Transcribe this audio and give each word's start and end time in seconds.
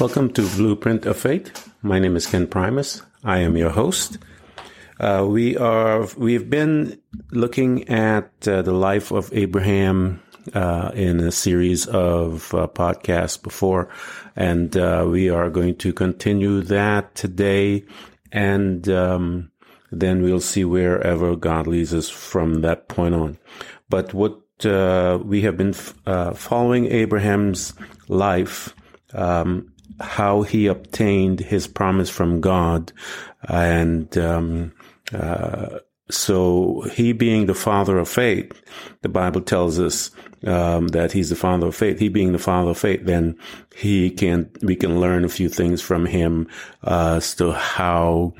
Welcome 0.00 0.32
to 0.32 0.42
Blueprint 0.56 1.06
of 1.06 1.16
Faith. 1.16 1.72
My 1.80 2.00
name 2.00 2.16
is 2.16 2.26
Ken 2.26 2.48
Primus. 2.48 3.00
I 3.22 3.38
am 3.38 3.56
your 3.56 3.70
host. 3.70 4.18
Uh, 4.98 5.24
we 5.28 5.56
are 5.56 6.08
we've 6.16 6.50
been 6.50 7.00
looking 7.30 7.88
at 7.88 8.28
uh, 8.48 8.62
the 8.62 8.72
life 8.72 9.12
of 9.12 9.32
Abraham 9.32 10.20
uh, 10.52 10.90
in 10.94 11.20
a 11.20 11.30
series 11.30 11.86
of 11.86 12.52
uh, 12.52 12.66
podcasts 12.66 13.40
before, 13.40 13.88
and 14.34 14.76
uh, 14.76 15.06
we 15.08 15.30
are 15.30 15.48
going 15.48 15.76
to 15.76 15.92
continue 15.92 16.60
that 16.62 17.14
today, 17.14 17.84
and 18.32 18.88
um, 18.88 19.52
then 19.92 20.22
we'll 20.22 20.40
see 20.40 20.64
wherever 20.64 21.36
God 21.36 21.68
leads 21.68 21.94
us 21.94 22.10
from 22.10 22.62
that 22.62 22.88
point 22.88 23.14
on. 23.14 23.38
But 23.88 24.12
what 24.12 24.40
uh, 24.66 25.20
we 25.22 25.42
have 25.42 25.56
been 25.56 25.74
f- 25.74 25.94
following 26.36 26.86
Abraham's 26.86 27.74
life. 28.08 28.74
Um, 29.12 29.70
how 30.00 30.42
he 30.42 30.66
obtained 30.66 31.40
his 31.40 31.66
promise 31.66 32.10
from 32.10 32.40
God, 32.40 32.92
and 33.48 34.16
um, 34.18 34.72
uh, 35.12 35.78
so 36.10 36.82
he 36.92 37.12
being 37.12 37.46
the 37.46 37.54
father 37.54 37.98
of 37.98 38.08
faith, 38.08 38.52
the 39.02 39.08
Bible 39.08 39.40
tells 39.40 39.80
us 39.80 40.10
um, 40.46 40.88
that 40.88 41.12
he's 41.12 41.30
the 41.30 41.36
father 41.36 41.68
of 41.68 41.74
faith. 41.74 41.98
He 41.98 42.08
being 42.08 42.32
the 42.32 42.38
father 42.38 42.70
of 42.70 42.78
faith, 42.78 43.04
then 43.04 43.38
he 43.74 44.10
can 44.10 44.50
we 44.62 44.76
can 44.76 45.00
learn 45.00 45.24
a 45.24 45.30
few 45.30 45.48
things 45.48 45.80
from 45.80 46.04
him 46.06 46.48
uh, 46.82 47.14
as 47.16 47.34
to 47.36 47.52
how 47.52 48.34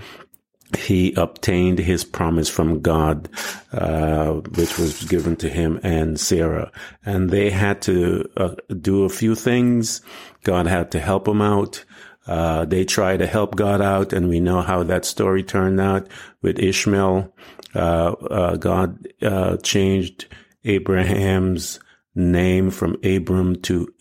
he 0.77 1.15
obtained 1.15 1.79
his 1.79 2.05
promise 2.05 2.49
from 2.49 2.81
God, 2.81 3.29
uh, 3.73 4.33
which 4.33 4.79
was 4.79 5.05
given 5.05 5.37
to 5.37 5.49
him 5.49 5.81
and 5.83 6.19
Sarah. 6.19 6.71
And 7.05 7.31
they 7.31 7.51
had 7.51 7.83
to 7.83 8.29
uh, 8.37 8.55
do 8.81 9.05
a 9.05 9.09
few 9.09 9.35
things. 9.35 10.01
God 10.43 10.67
had 10.67 10.91
to 10.93 11.01
help 11.01 11.25
them 11.25 11.43
out. 11.43 11.85
Uh, 12.27 12.65
they 12.65 12.85
tried 12.85 13.19
to 13.19 13.27
help 13.27 13.55
God 13.55 13.83
out, 13.83 14.13
and 14.13 14.29
we 14.29 14.41
know 14.41 14.63
how 14.63 14.83
that 14.83 15.05
story 15.05 15.43
turned 15.43 15.81
out 15.81 16.09
with 16.41 16.59
Ishmael. 16.59 17.35
Uh, 17.75 17.79
uh, 17.79 18.57
God 18.57 19.07
uh, 19.21 19.57
changed 19.59 20.27
Abraham's 20.65 21.81
name 22.15 22.71
from 22.71 22.97
Abram 23.05 23.57
to 23.63 23.93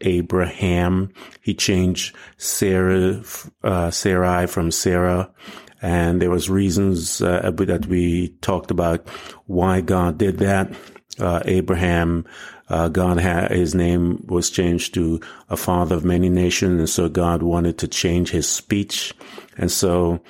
Abraham. 0.00 1.12
He 1.40 1.54
changed 1.54 2.16
Sarah, 2.36 3.22
uh, 3.62 3.90
Sarai 3.90 4.46
from 4.46 4.70
Sarah. 4.70 5.30
And 5.80 6.20
there 6.20 6.30
was 6.30 6.50
reasons 6.50 7.22
uh, 7.22 7.50
that 7.54 7.86
we 7.86 8.28
talked 8.40 8.70
about 8.70 9.08
why 9.46 9.80
God 9.80 10.18
did 10.18 10.38
that. 10.38 10.72
Abraham 11.20 12.24
uh, 12.68 12.88
God 12.88 13.18
had 13.18 13.50
his 13.50 13.74
name 13.74 14.24
was 14.26 14.50
changed 14.50 14.94
to 14.94 15.20
a 15.48 15.56
father 15.56 15.96
of 15.96 16.04
many 16.04 16.28
nations, 16.28 16.78
and 16.78 16.88
so 16.88 17.08
God 17.08 17.42
wanted 17.42 17.78
to 17.78 17.88
change 17.88 18.30
his 18.30 18.48
speech, 18.48 19.14
and 19.56 19.70
so 19.70 20.20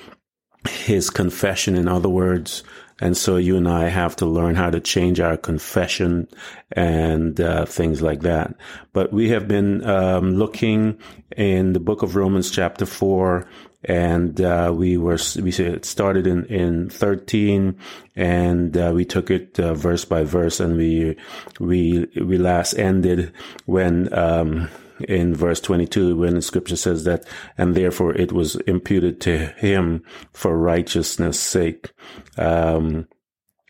his 0.67 1.09
confession, 1.09 1.75
in 1.75 1.87
other 1.87 2.09
words, 2.09 2.63
and 3.01 3.15
so 3.15 3.37
you 3.37 3.57
and 3.57 3.67
I 3.67 3.89
have 3.89 4.15
to 4.17 4.25
learn 4.25 4.55
how 4.55 4.69
to 4.69 4.79
change 4.79 5.19
our 5.19 5.37
confession 5.37 6.27
and 6.71 7.39
uh, 7.39 7.65
things 7.65 8.01
like 8.01 8.21
that. 8.21 8.55
But 8.93 9.11
we 9.11 9.29
have 9.29 9.47
been 9.47 9.83
um, 9.85 10.35
looking 10.35 10.97
in 11.35 11.73
the 11.73 11.79
book 11.79 12.03
of 12.03 12.15
Romans, 12.15 12.51
chapter 12.51 12.85
four, 12.85 13.47
and 13.83 14.41
uh, 14.41 14.73
we 14.75 14.97
were 14.97 15.17
we 15.41 15.51
started 15.51 16.27
in 16.27 16.45
in 16.45 16.89
13 16.89 17.77
and 18.15 18.77
uh, 18.77 18.91
we 18.93 19.05
took 19.05 19.31
it 19.31 19.59
uh, 19.59 19.73
verse 19.73 20.03
by 20.05 20.23
verse 20.23 20.59
and 20.59 20.77
we 20.77 21.15
we 21.59 22.07
we 22.15 22.37
last 22.37 22.73
ended 22.73 23.31
when 23.65 24.13
um, 24.13 24.69
in 25.07 25.33
verse 25.33 25.61
22 25.61 26.17
when 26.17 26.35
the 26.35 26.41
scripture 26.41 26.75
says 26.75 27.05
that 27.05 27.25
and 27.57 27.73
therefore 27.75 28.13
it 28.15 28.33
was 28.33 28.55
imputed 28.67 29.21
to 29.21 29.37
him 29.37 30.03
for 30.33 30.57
righteousness 30.57 31.39
sake. 31.39 31.91
Um, 32.37 33.07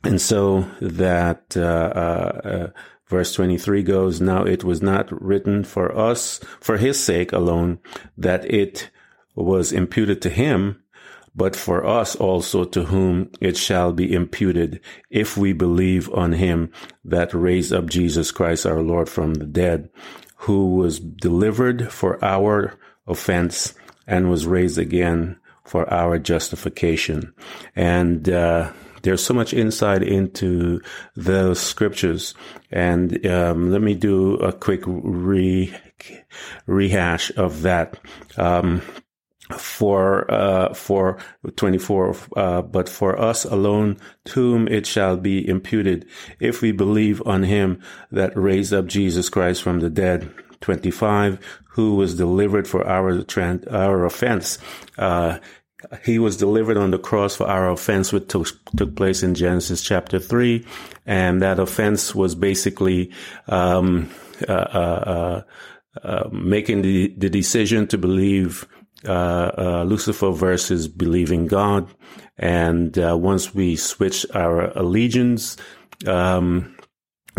and 0.03 0.19
so 0.19 0.65
that 0.81 1.55
uh, 1.57 1.61
uh, 1.61 2.41
uh, 2.43 2.67
Verse 3.09 3.33
23 3.33 3.81
goes, 3.81 4.21
Now 4.21 4.43
it 4.43 4.63
was 4.63 4.83
not 4.83 5.09
written 5.11 5.63
for 5.63 5.97
us, 5.97 6.39
for 6.59 6.77
his 6.77 7.03
sake 7.03 7.33
alone, 7.33 7.79
that 8.15 8.45
it 8.45 8.91
was 9.39 9.71
imputed 9.71 10.21
to 10.21 10.29
him, 10.29 10.81
but 11.35 11.55
for 11.55 11.85
us 11.85 12.15
also 12.15 12.65
to 12.65 12.85
whom 12.85 13.31
it 13.39 13.55
shall 13.55 13.93
be 13.93 14.13
imputed 14.13 14.81
if 15.09 15.37
we 15.37 15.53
believe 15.53 16.11
on 16.13 16.33
him 16.33 16.71
that 17.05 17.33
raised 17.33 17.71
up 17.71 17.85
Jesus 17.85 18.31
Christ 18.31 18.65
our 18.65 18.81
Lord 18.81 19.07
from 19.07 19.35
the 19.35 19.45
dead, 19.45 19.89
who 20.37 20.75
was 20.75 20.99
delivered 20.99 21.91
for 21.91 22.23
our 22.23 22.77
offense 23.07 23.73
and 24.07 24.29
was 24.29 24.45
raised 24.45 24.77
again 24.77 25.39
for 25.63 25.91
our 25.93 26.17
justification. 26.17 27.33
And, 27.75 28.27
uh, 28.27 28.71
there's 29.01 29.23
so 29.23 29.33
much 29.33 29.53
insight 29.53 30.03
into 30.03 30.81
the 31.15 31.53
scriptures. 31.53 32.33
And 32.71 33.25
um, 33.25 33.71
let 33.71 33.81
me 33.81 33.95
do 33.95 34.35
a 34.35 34.51
quick 34.51 34.81
re- 34.85 35.73
rehash 36.65 37.31
of 37.37 37.61
that. 37.63 37.97
Um, 38.37 38.81
for 39.57 40.29
uh, 40.31 40.73
for 40.73 41.17
24 41.55 42.15
uh, 42.35 42.61
but 42.61 42.87
for 42.87 43.19
us 43.19 43.45
alone 43.45 43.97
to 44.25 44.33
whom 44.33 44.67
it 44.67 44.85
shall 44.85 45.17
be 45.17 45.47
imputed 45.47 46.05
if 46.39 46.61
we 46.61 46.71
believe 46.71 47.21
on 47.25 47.43
him 47.43 47.81
that 48.11 48.35
raised 48.37 48.73
up 48.73 48.85
Jesus 48.85 49.29
Christ 49.29 49.63
from 49.63 49.79
the 49.79 49.89
dead 49.89 50.31
25 50.61 51.39
who 51.69 51.95
was 51.95 52.15
delivered 52.15 52.67
for 52.67 52.85
our 52.87 53.25
our 53.71 54.05
offense 54.05 54.59
uh, 54.97 55.39
he 56.03 56.19
was 56.19 56.37
delivered 56.37 56.77
on 56.77 56.91
the 56.91 56.99
cross 56.99 57.35
for 57.35 57.47
our 57.47 57.69
offense, 57.69 58.11
which 58.11 58.27
took, 58.27 58.47
took 58.75 58.95
place 58.95 59.23
in 59.23 59.33
Genesis 59.33 59.81
chapter 59.81 60.19
3. 60.19 60.65
And 61.05 61.41
that 61.41 61.59
offense 61.59 62.13
was 62.13 62.35
basically 62.35 63.11
um, 63.47 64.09
uh, 64.47 64.51
uh, 64.51 65.43
uh 66.03 66.29
making 66.31 66.81
the, 66.81 67.13
the 67.17 67.29
decision 67.29 67.87
to 67.87 67.97
believe 67.97 68.67
uh, 69.05 69.51
uh, 69.57 69.83
Lucifer 69.83 70.31
versus 70.31 70.87
believing 70.87 71.47
God. 71.47 71.93
And 72.37 72.97
uh, 72.97 73.17
once 73.17 73.53
we 73.53 73.75
switch 73.75 74.25
our 74.33 74.77
allegiance, 74.77 75.57
um, 76.07 76.75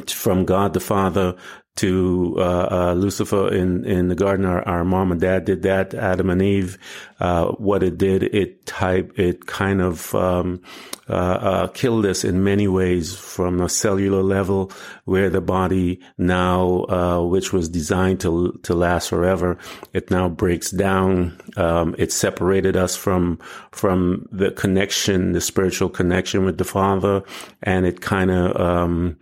from 0.08 0.44
God 0.44 0.72
the 0.72 0.80
Father 0.80 1.36
to 1.76 2.34
uh, 2.38 2.68
uh, 2.70 2.94
Lucifer 2.94 3.52
in 3.52 3.84
in 3.84 4.08
the 4.08 4.14
garden. 4.14 4.44
Our, 4.44 4.66
our, 4.66 4.84
mom 4.84 5.12
and 5.12 5.20
dad 5.20 5.44
did 5.44 5.62
that. 5.62 5.94
Adam 5.94 6.30
and 6.30 6.42
Eve. 6.42 6.78
Uh, 7.18 7.46
what 7.52 7.82
it 7.82 7.96
did, 7.96 8.22
it 8.22 8.66
type 8.66 9.18
it 9.18 9.46
kind 9.46 9.80
of 9.80 10.14
um, 10.14 10.62
uh, 11.10 11.38
uh, 11.42 11.66
killed 11.68 12.06
us 12.06 12.24
in 12.24 12.44
many 12.44 12.68
ways 12.68 13.14
from 13.14 13.60
a 13.60 13.68
cellular 13.68 14.22
level, 14.22 14.70
where 15.04 15.28
the 15.28 15.40
body 15.40 16.00
now, 16.16 16.84
uh, 16.88 17.20
which 17.22 17.52
was 17.52 17.68
designed 17.68 18.20
to 18.20 18.58
to 18.62 18.74
last 18.74 19.08
forever, 19.08 19.58
it 19.92 20.10
now 20.10 20.28
breaks 20.28 20.70
down. 20.70 21.38
Um, 21.56 21.94
it 21.98 22.12
separated 22.12 22.76
us 22.76 22.96
from 22.96 23.38
from 23.72 24.28
the 24.30 24.52
connection, 24.52 25.32
the 25.32 25.40
spiritual 25.40 25.90
connection 25.90 26.44
with 26.44 26.58
the 26.58 26.64
Father, 26.64 27.22
and 27.62 27.86
it 27.86 28.00
kind 28.00 28.30
of 28.30 28.60
um, 28.60 29.18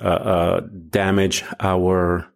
uh, 0.00 0.08
uh, 0.08 0.60
damage 0.88 1.44
our 1.60 2.31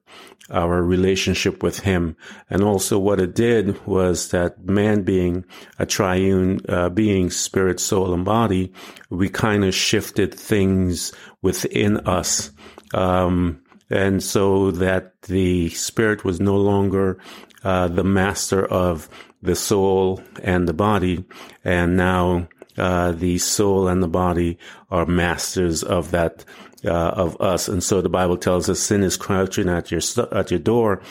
our 0.50 0.82
relationship 0.82 1.62
with 1.62 1.80
him. 1.80 2.16
And 2.48 2.62
also 2.62 2.98
what 2.98 3.20
it 3.20 3.34
did 3.34 3.84
was 3.86 4.28
that 4.30 4.64
man 4.64 5.02
being 5.02 5.44
a 5.78 5.86
triune 5.86 6.60
uh, 6.68 6.88
being, 6.88 7.30
spirit, 7.30 7.80
soul, 7.80 8.14
and 8.14 8.24
body, 8.24 8.72
we 9.10 9.28
kind 9.28 9.64
of 9.64 9.74
shifted 9.74 10.34
things 10.34 11.12
within 11.42 11.98
us. 12.06 12.50
Um, 12.94 13.62
and 13.90 14.22
so 14.22 14.70
that 14.72 15.22
the 15.22 15.68
spirit 15.70 16.24
was 16.24 16.40
no 16.40 16.56
longer 16.56 17.18
uh, 17.64 17.88
the 17.88 18.04
master 18.04 18.64
of 18.64 19.08
the 19.42 19.56
soul 19.56 20.22
and 20.42 20.68
the 20.68 20.74
body. 20.74 21.24
And 21.64 21.96
now 21.96 22.48
uh, 22.76 23.12
the 23.12 23.38
soul 23.38 23.88
and 23.88 24.02
the 24.02 24.08
body 24.08 24.58
are 24.90 25.06
masters 25.06 25.82
of 25.82 26.10
that 26.10 26.44
uh, 26.84 26.90
of 26.90 27.40
us. 27.40 27.68
And 27.68 27.82
so 27.82 28.00
the 28.00 28.08
Bible 28.08 28.36
tells 28.36 28.68
us 28.68 28.80
sin 28.80 29.02
is 29.02 29.16
crouching 29.16 29.68
at 29.68 29.90
your 29.90 30.00
at 30.32 30.50
your 30.50 30.60
door. 30.60 31.02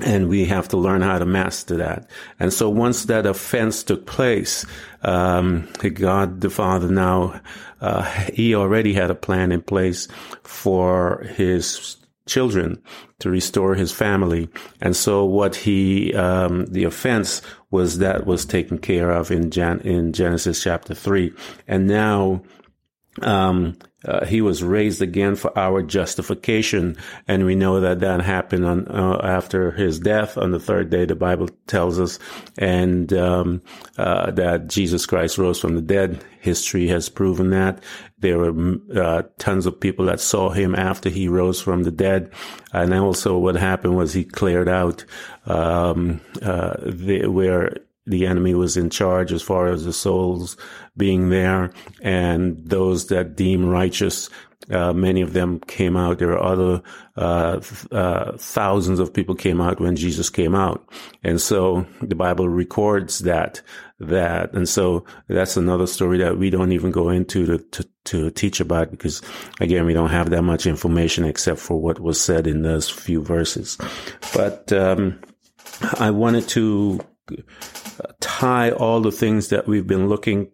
And 0.00 0.28
we 0.28 0.44
have 0.44 0.68
to 0.68 0.76
learn 0.76 1.02
how 1.02 1.18
to 1.18 1.26
master 1.26 1.76
that. 1.78 2.08
And 2.38 2.52
so 2.52 2.70
once 2.70 3.06
that 3.06 3.26
offense 3.26 3.82
took 3.82 4.06
place, 4.06 4.64
um, 5.02 5.66
God 5.94 6.40
the 6.40 6.50
Father 6.50 6.88
now, 6.88 7.40
uh, 7.80 8.04
he 8.32 8.54
already 8.54 8.92
had 8.94 9.10
a 9.10 9.16
plan 9.16 9.50
in 9.50 9.60
place 9.60 10.06
for 10.44 11.26
his 11.34 11.96
children 12.28 12.80
to 13.18 13.30
restore 13.30 13.74
his 13.74 13.90
family. 13.90 14.48
And 14.80 14.94
so 14.94 15.24
what 15.24 15.56
he, 15.56 16.14
um, 16.14 16.66
the 16.66 16.84
offense 16.84 17.42
was 17.70 17.98
that 17.98 18.26
was 18.26 18.44
taken 18.44 18.78
care 18.78 19.10
of 19.10 19.30
in 19.30 19.50
Jan, 19.50 19.80
in 19.80 20.12
Genesis 20.12 20.62
chapter 20.62 20.94
three. 20.94 21.32
And 21.66 21.86
now, 21.88 22.42
um, 23.22 23.76
uh, 24.04 24.24
he 24.24 24.40
was 24.40 24.62
raised 24.62 25.02
again 25.02 25.34
for 25.34 25.56
our 25.58 25.82
justification, 25.82 26.96
and 27.26 27.44
we 27.44 27.56
know 27.56 27.80
that 27.80 28.00
that 28.00 28.20
happened 28.20 28.64
on 28.64 28.86
uh, 28.86 29.20
after 29.24 29.72
his 29.72 29.98
death 29.98 30.38
on 30.38 30.52
the 30.52 30.60
third 30.60 30.88
day. 30.88 31.04
The 31.04 31.16
Bible 31.16 31.48
tells 31.66 31.98
us, 31.98 32.20
and 32.56 33.12
um, 33.12 33.60
uh, 33.96 34.30
that 34.30 34.68
Jesus 34.68 35.04
Christ 35.04 35.36
rose 35.36 35.60
from 35.60 35.74
the 35.74 35.82
dead. 35.82 36.24
History 36.40 36.86
has 36.86 37.08
proven 37.08 37.50
that 37.50 37.82
there 38.20 38.38
were 38.38 38.76
uh, 38.94 39.22
tons 39.38 39.66
of 39.66 39.80
people 39.80 40.06
that 40.06 40.20
saw 40.20 40.50
him 40.50 40.76
after 40.76 41.08
he 41.08 41.26
rose 41.26 41.60
from 41.60 41.82
the 41.82 41.90
dead, 41.90 42.30
and 42.72 42.94
also 42.94 43.36
what 43.36 43.56
happened 43.56 43.96
was 43.96 44.12
he 44.12 44.24
cleared 44.24 44.68
out 44.68 45.04
um, 45.46 46.20
uh, 46.40 46.74
the, 46.86 47.26
where 47.26 47.78
the 48.08 48.26
enemy 48.26 48.54
was 48.54 48.76
in 48.76 48.90
charge 48.90 49.32
as 49.32 49.42
far 49.42 49.68
as 49.68 49.84
the 49.84 49.92
souls 49.92 50.56
being 50.96 51.30
there 51.30 51.72
and 52.02 52.58
those 52.68 53.06
that 53.08 53.36
deem 53.36 53.66
righteous. 53.66 54.30
Uh, 54.70 54.92
many 54.92 55.22
of 55.22 55.32
them 55.32 55.60
came 55.60 55.96
out. 55.96 56.18
There 56.18 56.32
are 56.32 56.42
other 56.42 56.82
uh, 57.16 57.60
uh, 57.90 58.36
thousands 58.36 58.98
of 58.98 59.14
people 59.14 59.34
came 59.34 59.60
out 59.62 59.80
when 59.80 59.96
Jesus 59.96 60.28
came 60.28 60.54
out, 60.54 60.86
and 61.22 61.40
so 61.40 61.86
the 62.02 62.14
Bible 62.14 62.50
records 62.50 63.20
that 63.20 63.62
that, 63.98 64.52
and 64.52 64.68
so 64.68 65.06
that's 65.26 65.56
another 65.56 65.86
story 65.86 66.18
that 66.18 66.36
we 66.36 66.50
don't 66.50 66.72
even 66.72 66.90
go 66.90 67.08
into 67.08 67.46
to 67.46 67.58
to, 67.58 67.88
to 68.04 68.30
teach 68.30 68.60
about 68.60 68.90
because 68.90 69.22
again 69.58 69.86
we 69.86 69.94
don't 69.94 70.10
have 70.10 70.28
that 70.30 70.42
much 70.42 70.66
information 70.66 71.24
except 71.24 71.60
for 71.60 71.80
what 71.80 71.98
was 72.00 72.20
said 72.20 72.46
in 72.46 72.60
those 72.60 72.90
few 72.90 73.22
verses. 73.22 73.78
But 74.34 74.70
um, 74.72 75.18
I 75.98 76.10
wanted 76.10 76.48
to 76.50 77.00
tie 78.20 78.70
all 78.70 79.00
the 79.00 79.12
things 79.12 79.48
that 79.48 79.66
we've 79.66 79.86
been 79.86 80.08
looking 80.08 80.50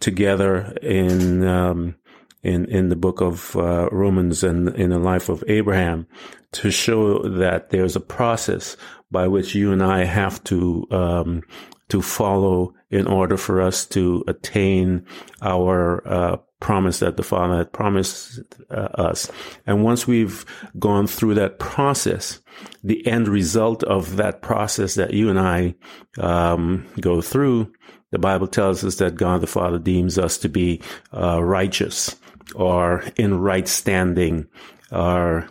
together 0.00 0.76
in 0.82 1.46
um, 1.46 1.96
in 2.42 2.66
in 2.66 2.88
the 2.88 2.96
book 2.96 3.20
of 3.20 3.54
uh, 3.56 3.88
Romans 3.90 4.42
and 4.42 4.68
in 4.76 4.90
the 4.90 4.98
life 4.98 5.28
of 5.28 5.44
Abraham 5.46 6.06
to 6.52 6.70
show 6.70 7.22
that 7.22 7.70
there's 7.70 7.96
a 7.96 8.00
process 8.00 8.76
by 9.10 9.28
which 9.28 9.54
you 9.54 9.72
and 9.72 9.82
I 9.82 10.04
have 10.04 10.42
to 10.44 10.86
um, 10.90 11.42
to 11.88 12.00
follow 12.02 12.74
in 12.90 13.06
order 13.06 13.36
for 13.36 13.60
us 13.60 13.84
to 13.86 14.24
attain 14.26 15.04
our 15.42 16.06
uh, 16.06 16.36
promise 16.60 17.00
that 17.00 17.16
the 17.16 17.22
Father 17.22 17.58
had 17.58 17.72
promised 17.72 18.40
uh, 18.70 18.88
us. 18.94 19.30
And 19.66 19.82
once 19.82 20.06
we've 20.06 20.44
gone 20.78 21.06
through 21.06 21.34
that 21.34 21.58
process, 21.58 22.40
the 22.84 23.04
end 23.06 23.28
result 23.28 23.82
of 23.84 24.16
that 24.16 24.42
process 24.42 24.94
that 24.94 25.12
you 25.12 25.30
and 25.30 25.38
I 25.40 25.74
um, 26.18 26.86
go 27.00 27.20
through, 27.20 27.72
the 28.10 28.18
Bible 28.18 28.46
tells 28.46 28.84
us 28.84 28.96
that 28.96 29.14
God 29.14 29.40
the 29.40 29.46
Father 29.46 29.78
deems 29.78 30.18
us 30.18 30.38
to 30.38 30.48
be 30.48 30.82
uh, 31.12 31.42
righteous 31.42 32.16
or 32.54 33.04
in 33.16 33.38
right 33.38 33.68
standing 33.68 34.48
or 34.90 35.48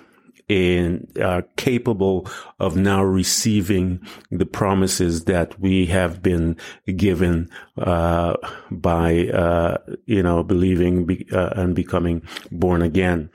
in 0.50 1.07
are 1.22 1.44
capable 1.56 2.28
of 2.60 2.75
now 2.75 3.04
receiving 3.04 4.01
the 4.31 4.46
promises 4.46 5.25
that 5.25 5.60
we 5.60 5.86
have 5.86 6.22
been 6.22 6.57
given 6.98 7.50
uh, 7.78 8.36
by 8.72 9.28
uh, 9.28 9.78
you 10.06 10.24
know 10.24 10.44
believing 10.44 11.06
be, 11.06 11.28
uh, 11.31 11.51
and 11.56 11.75
becoming 11.75 12.22
born 12.51 12.81
again. 12.81 13.30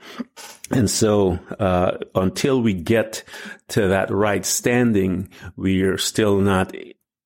And 0.71 0.89
so, 0.89 1.39
uh, 1.59 1.97
until 2.15 2.61
we 2.61 2.73
get 2.73 3.23
to 3.69 3.87
that 3.87 4.09
right 4.11 4.45
standing, 4.45 5.29
we 5.55 5.83
are 5.83 5.97
still 5.97 6.39
not 6.39 6.75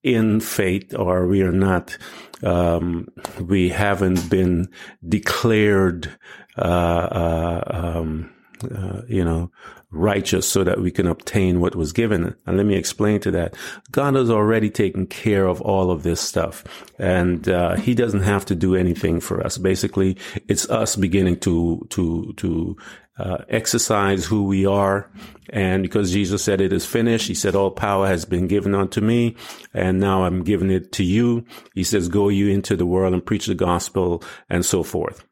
in 0.04 0.40
faith 0.40 0.94
or 0.94 1.28
we 1.28 1.42
are 1.42 1.52
not, 1.52 1.98
um, 2.44 3.08
we 3.40 3.70
haven't 3.70 4.30
been 4.30 4.70
declared, 5.08 6.12
uh, 6.58 6.62
uh, 6.62 7.64
um, 7.68 8.32
uh, 8.64 9.02
you 9.08 9.24
know, 9.24 9.52
righteous 9.92 10.48
so 10.48 10.64
that 10.64 10.80
we 10.80 10.92
can 10.92 11.08
obtain 11.08 11.60
what 11.60 11.76
was 11.76 11.94
given. 11.94 12.36
And 12.46 12.58
let 12.58 12.66
me 12.66 12.76
explain 12.76 13.20
to 13.22 13.32
that. 13.32 13.56
God 13.92 14.16
has 14.16 14.30
already 14.30 14.70
taken 14.70 15.08
care 15.08 15.48
of 15.48 15.62
all 15.62 15.92
of 15.92 16.04
this 16.04 16.22
stuff 16.22 16.64
and, 16.98 17.48
uh, 17.50 17.76
he 17.76 17.96
doesn't 17.96 18.22
have 18.24 18.46
to 18.46 18.56
do 18.56 18.76
anything 18.76 19.20
for 19.20 19.44
us. 19.44 19.58
Basically, 19.58 20.18
it's 20.48 20.70
us 20.70 20.96
beginning 20.96 21.40
to, 21.42 21.86
to, 21.90 22.34
to, 22.38 22.78
uh, 23.20 23.44
exercise 23.50 24.26
who 24.26 24.46
we 24.46 24.66
are. 24.66 25.12
And 25.52 25.84
because 25.84 26.12
Jesus 26.12 26.44
said 26.44 26.62
it 26.62 26.72
is 26.72 26.86
finished, 26.86 27.28
he 27.28 27.34
said, 27.34 27.56
all 27.56 27.72
power 27.72 28.08
has 28.08 28.24
been 28.24 28.48
given 28.48 28.74
unto 28.74 29.02
me. 29.02 29.36
And 29.74 30.00
now 30.00 30.24
I'm 30.24 30.44
giving 30.44 30.72
it 30.72 30.92
to 30.94 31.04
you. 31.04 31.46
He 31.76 31.84
says, 31.84 32.08
go 32.08 32.30
you 32.30 32.48
into 32.50 32.76
the 32.76 32.86
world 32.86 33.14
and 33.14 33.26
preach 33.26 33.48
the 33.48 33.56
gospel 33.56 34.24
and 34.50 34.66
so 34.66 34.84
forth. 34.84 35.26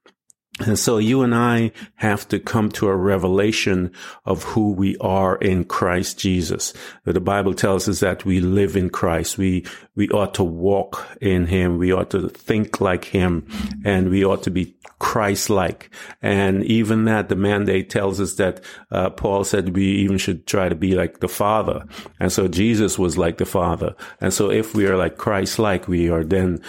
And 0.60 0.78
so 0.80 0.98
you 0.98 1.22
and 1.22 1.36
I 1.36 1.72
have 1.96 2.28
to 2.30 2.40
come 2.40 2.70
to 2.72 2.88
a 2.88 2.96
revelation 2.96 3.92
of 4.26 4.44
who 4.44 4.72
we 4.72 4.98
are 4.98 5.36
in 5.36 5.66
Christ 5.66 6.18
Jesus. 6.18 6.74
The 7.06 7.20
Bible 7.20 7.54
tells 7.54 7.88
us 7.88 8.00
that 8.00 8.26
we 8.26 8.40
live 8.40 8.76
in 8.76 8.90
Christ. 8.90 9.38
We, 9.38 9.66
we 9.96 10.10
ought 10.10 10.34
to 10.36 10.44
walk 10.44 11.06
in 11.22 11.46
Him. 11.46 11.78
We 11.78 11.94
ought 11.94 12.10
to 12.12 12.30
think 12.30 12.82
like 12.82 13.06
Him 13.06 13.48
and 13.86 14.10
we 14.10 14.26
ought 14.26 14.44
to 14.44 14.52
be 14.52 14.76
Christ-like. 15.00 15.92
And 16.24 16.64
even 16.64 17.06
that, 17.06 17.30
the 17.30 17.36
mandate 17.36 17.92
tells 17.92 18.20
us 18.20 18.34
that, 18.36 18.64
uh, 18.90 19.12
Paul 19.12 19.44
said 19.44 19.76
we 19.76 19.86
even 19.86 20.18
should 20.18 20.48
try 20.48 20.70
to 20.70 20.76
be 20.76 20.96
like 20.96 21.20
the 21.20 21.28
Father. 21.28 21.86
And 22.20 22.32
so 22.32 22.48
Jesus 22.48 22.98
was 22.98 23.16
like 23.16 23.38
the 23.38 23.46
Father. 23.46 23.96
And 24.20 24.34
so 24.34 24.50
if 24.50 24.74
we 24.74 24.88
are 24.88 24.98
like 24.98 25.18
Christ-like, 25.18 25.88
we 25.88 26.10
are 26.10 26.24
then, 26.24 26.64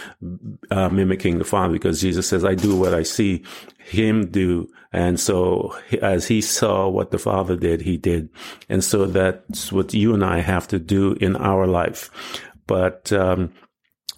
uh, 0.70 0.90
mimicking 0.90 1.38
the 1.38 1.44
Father 1.44 1.72
because 1.72 2.02
Jesus 2.02 2.28
says, 2.28 2.44
I 2.44 2.54
do 2.54 2.76
what 2.76 2.92
I 2.92 3.02
see 3.02 3.44
him 3.88 4.30
do. 4.30 4.68
And 4.92 5.18
so 5.18 5.76
as 6.00 6.28
he 6.28 6.40
saw 6.40 6.88
what 6.88 7.10
the 7.10 7.18
father 7.18 7.56
did, 7.56 7.82
he 7.82 7.96
did. 7.96 8.30
And 8.68 8.82
so 8.82 9.06
that's 9.06 9.72
what 9.72 9.94
you 9.94 10.14
and 10.14 10.24
I 10.24 10.40
have 10.40 10.68
to 10.68 10.78
do 10.78 11.12
in 11.14 11.36
our 11.36 11.66
life. 11.66 12.10
But, 12.66 13.12
um, 13.12 13.52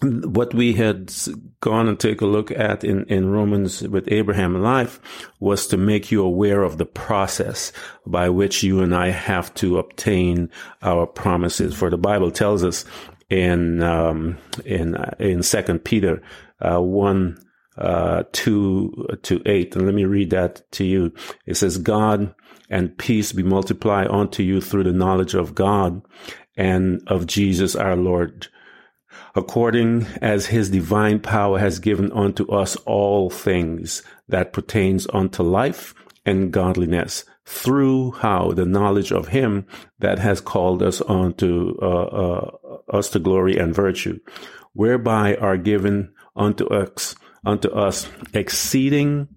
what 0.03 0.53
we 0.53 0.73
had 0.73 1.13
gone 1.59 1.87
and 1.87 1.99
take 1.99 2.21
a 2.21 2.25
look 2.25 2.49
at 2.51 2.83
in, 2.83 3.05
in 3.05 3.29
Romans 3.29 3.83
with 3.83 4.11
Abraham 4.11 4.61
life 4.61 4.99
was 5.39 5.67
to 5.67 5.77
make 5.77 6.11
you 6.11 6.23
aware 6.23 6.63
of 6.63 6.77
the 6.77 6.85
process 6.85 7.71
by 8.07 8.29
which 8.29 8.63
you 8.63 8.81
and 8.81 8.95
I 8.95 9.09
have 9.09 9.53
to 9.55 9.77
obtain 9.77 10.49
our 10.81 11.05
promises. 11.05 11.75
For 11.75 11.91
the 11.91 11.97
Bible 11.97 12.31
tells 12.31 12.63
us 12.63 12.83
in 13.29 13.83
um, 13.83 14.37
in 14.65 14.95
in 15.19 15.43
Second 15.43 15.79
Peter 15.85 16.21
uh, 16.59 16.81
one 16.81 17.37
uh, 17.77 18.23
2 18.31 19.07
to 19.23 19.41
8. 19.45 19.75
And 19.75 19.85
let 19.85 19.95
me 19.95 20.05
read 20.05 20.29
that 20.31 20.69
to 20.73 20.83
you. 20.83 21.13
It 21.45 21.55
says, 21.55 21.77
God 21.77 22.33
and 22.69 22.97
peace 22.97 23.31
be 23.33 23.43
multiplied 23.43 24.07
unto 24.09 24.43
you 24.43 24.61
through 24.61 24.83
the 24.85 24.93
knowledge 24.93 25.33
of 25.33 25.55
God 25.55 26.01
and 26.55 27.01
of 27.07 27.27
Jesus 27.27 27.75
our 27.75 27.95
Lord, 27.95 28.47
according 29.35 30.05
as 30.21 30.47
his 30.47 30.69
divine 30.69 31.19
power 31.19 31.59
has 31.59 31.79
given 31.79 32.11
unto 32.11 32.49
us 32.51 32.75
all 32.85 33.29
things 33.29 34.03
that 34.27 34.53
pertains 34.53 35.07
unto 35.13 35.43
life 35.43 35.93
and 36.25 36.51
godliness 36.51 37.25
through 37.45 38.11
how 38.11 38.51
the 38.51 38.65
knowledge 38.65 39.11
of 39.11 39.29
him 39.29 39.65
that 39.99 40.19
has 40.19 40.39
called 40.39 40.83
us 40.83 41.01
unto 41.07 41.75
uh, 41.81 41.85
uh, 41.85 42.51
us 42.89 43.09
to 43.09 43.19
glory 43.19 43.57
and 43.57 43.73
virtue 43.73 44.19
whereby 44.73 45.35
are 45.35 45.57
given 45.57 46.13
unto 46.35 46.65
us 46.67 47.15
unto 47.45 47.69
us 47.69 48.07
exceeding 48.33 49.27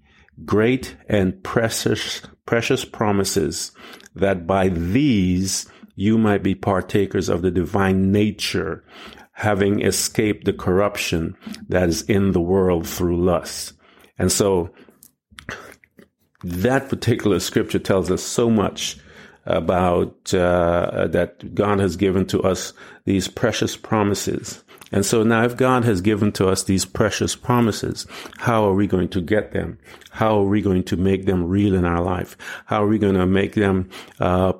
great 0.44 0.96
and 1.08 1.42
precious 1.42 2.22
precious 2.46 2.84
promises 2.84 3.72
that 4.14 4.46
by 4.46 4.68
these 4.68 5.66
you 5.96 6.18
might 6.18 6.42
be 6.42 6.54
partakers 6.54 7.28
of 7.28 7.42
the 7.42 7.50
divine 7.50 8.10
nature 8.10 8.84
having 9.32 9.80
escaped 9.80 10.44
the 10.44 10.52
corruption 10.52 11.36
that 11.68 11.88
is 11.88 12.02
in 12.02 12.32
the 12.32 12.40
world 12.40 12.86
through 12.86 13.16
lust 13.16 13.72
and 14.18 14.30
so 14.30 14.70
that 16.42 16.88
particular 16.88 17.40
scripture 17.40 17.78
tells 17.78 18.10
us 18.10 18.22
so 18.22 18.50
much 18.50 18.98
about 19.46 20.32
uh, 20.32 21.06
that 21.08 21.54
God 21.54 21.78
has 21.78 21.96
given 21.96 22.26
to 22.26 22.42
us 22.42 22.72
these 23.04 23.28
precious 23.28 23.76
promises. 23.76 24.63
And 24.92 25.04
so 25.04 25.22
now, 25.22 25.44
if 25.44 25.56
God 25.56 25.84
has 25.84 26.00
given 26.00 26.32
to 26.32 26.48
us 26.48 26.62
these 26.62 26.84
precious 26.84 27.34
promises, 27.34 28.06
how 28.38 28.64
are 28.64 28.74
we 28.74 28.86
going 28.86 29.08
to 29.08 29.20
get 29.20 29.52
them? 29.52 29.78
How 30.10 30.38
are 30.38 30.44
we 30.44 30.62
going 30.62 30.84
to 30.84 30.96
make 30.96 31.26
them 31.26 31.44
real 31.44 31.74
in 31.74 31.84
our 31.84 32.00
life? 32.00 32.36
How 32.66 32.84
are 32.84 32.86
we 32.86 32.98
going 32.98 33.14
to 33.14 33.26
make 33.26 33.54
them 33.54 33.90
uh, 34.20 34.52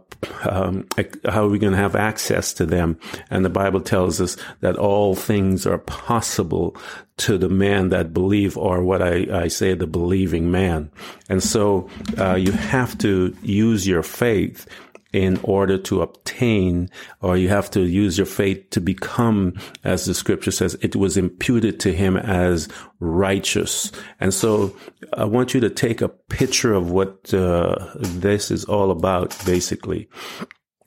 um, 0.43 0.87
how 1.28 1.45
are 1.45 1.49
we 1.49 1.59
going 1.59 1.73
to 1.73 1.78
have 1.78 1.97
access 1.97 2.52
to 2.54 2.66
them? 2.66 2.99
And 3.31 3.45
the 3.45 3.50
Bible 3.50 3.81
tells 3.81 4.21
us 4.21 4.37
that 4.61 4.76
all 4.76 5.14
things 5.14 5.66
are 5.66 5.78
possible 5.78 6.76
to 7.19 7.38
the 7.38 7.49
man 7.49 7.90
that 7.90 8.12
believe, 8.12 8.57
or 8.57 8.83
what 8.83 9.02
I, 9.02 9.26
I 9.45 9.49
say, 9.49 9.75
the 9.75 9.87
believing 9.87 10.50
man. 10.50 10.90
And 11.28 11.43
so 11.43 11.88
uh, 12.19 12.35
you 12.35 12.52
have 12.52 12.99
to 12.99 13.37
use 13.43 13.87
your 13.87 14.02
faith 14.02 14.66
in 15.14 15.38
order 15.44 15.78
to 15.78 16.02
obtain, 16.02 16.90
or 17.21 17.37
you 17.37 17.49
have 17.49 17.71
to 17.71 17.83
use 17.83 18.18
your 18.18 18.26
faith 18.26 18.68
to 18.71 18.80
become, 18.80 19.54
as 19.85 20.06
the 20.06 20.12
scripture 20.12 20.50
says, 20.50 20.76
it 20.83 20.97
was 20.97 21.16
imputed 21.16 21.78
to 21.78 21.92
him 21.92 22.16
as 22.16 22.68
righteous. 22.99 23.92
And 24.18 24.35
so 24.35 24.76
I 25.12 25.25
want 25.25 25.54
you 25.54 25.61
to 25.61 25.71
take 25.71 26.02
a 26.02 26.09
picture 26.09 26.75
of 26.75 26.90
what 26.90 27.33
uh, 27.33 27.76
this 27.94 28.50
is 28.50 28.64
all 28.64 28.90
about, 28.90 29.38
basically, 29.47 30.09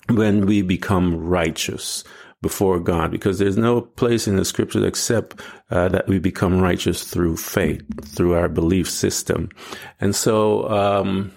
when 0.09 0.45
we 0.45 0.61
become 0.61 1.15
righteous 1.15 2.03
before 2.41 2.81
God, 2.81 3.11
because 3.11 3.39
there's 3.39 3.57
no 3.57 3.79
place 3.79 4.27
in 4.27 4.35
the 4.35 4.43
scriptures 4.43 4.83
except 4.83 5.39
uh, 5.71 5.87
that 5.87 6.07
we 6.09 6.19
become 6.19 6.59
righteous 6.59 7.05
through 7.05 7.37
faith, 7.37 7.81
through 8.13 8.33
our 8.33 8.49
belief 8.49 8.89
system. 8.89 9.49
And 10.01 10.13
so, 10.13 10.69
um, 10.69 11.31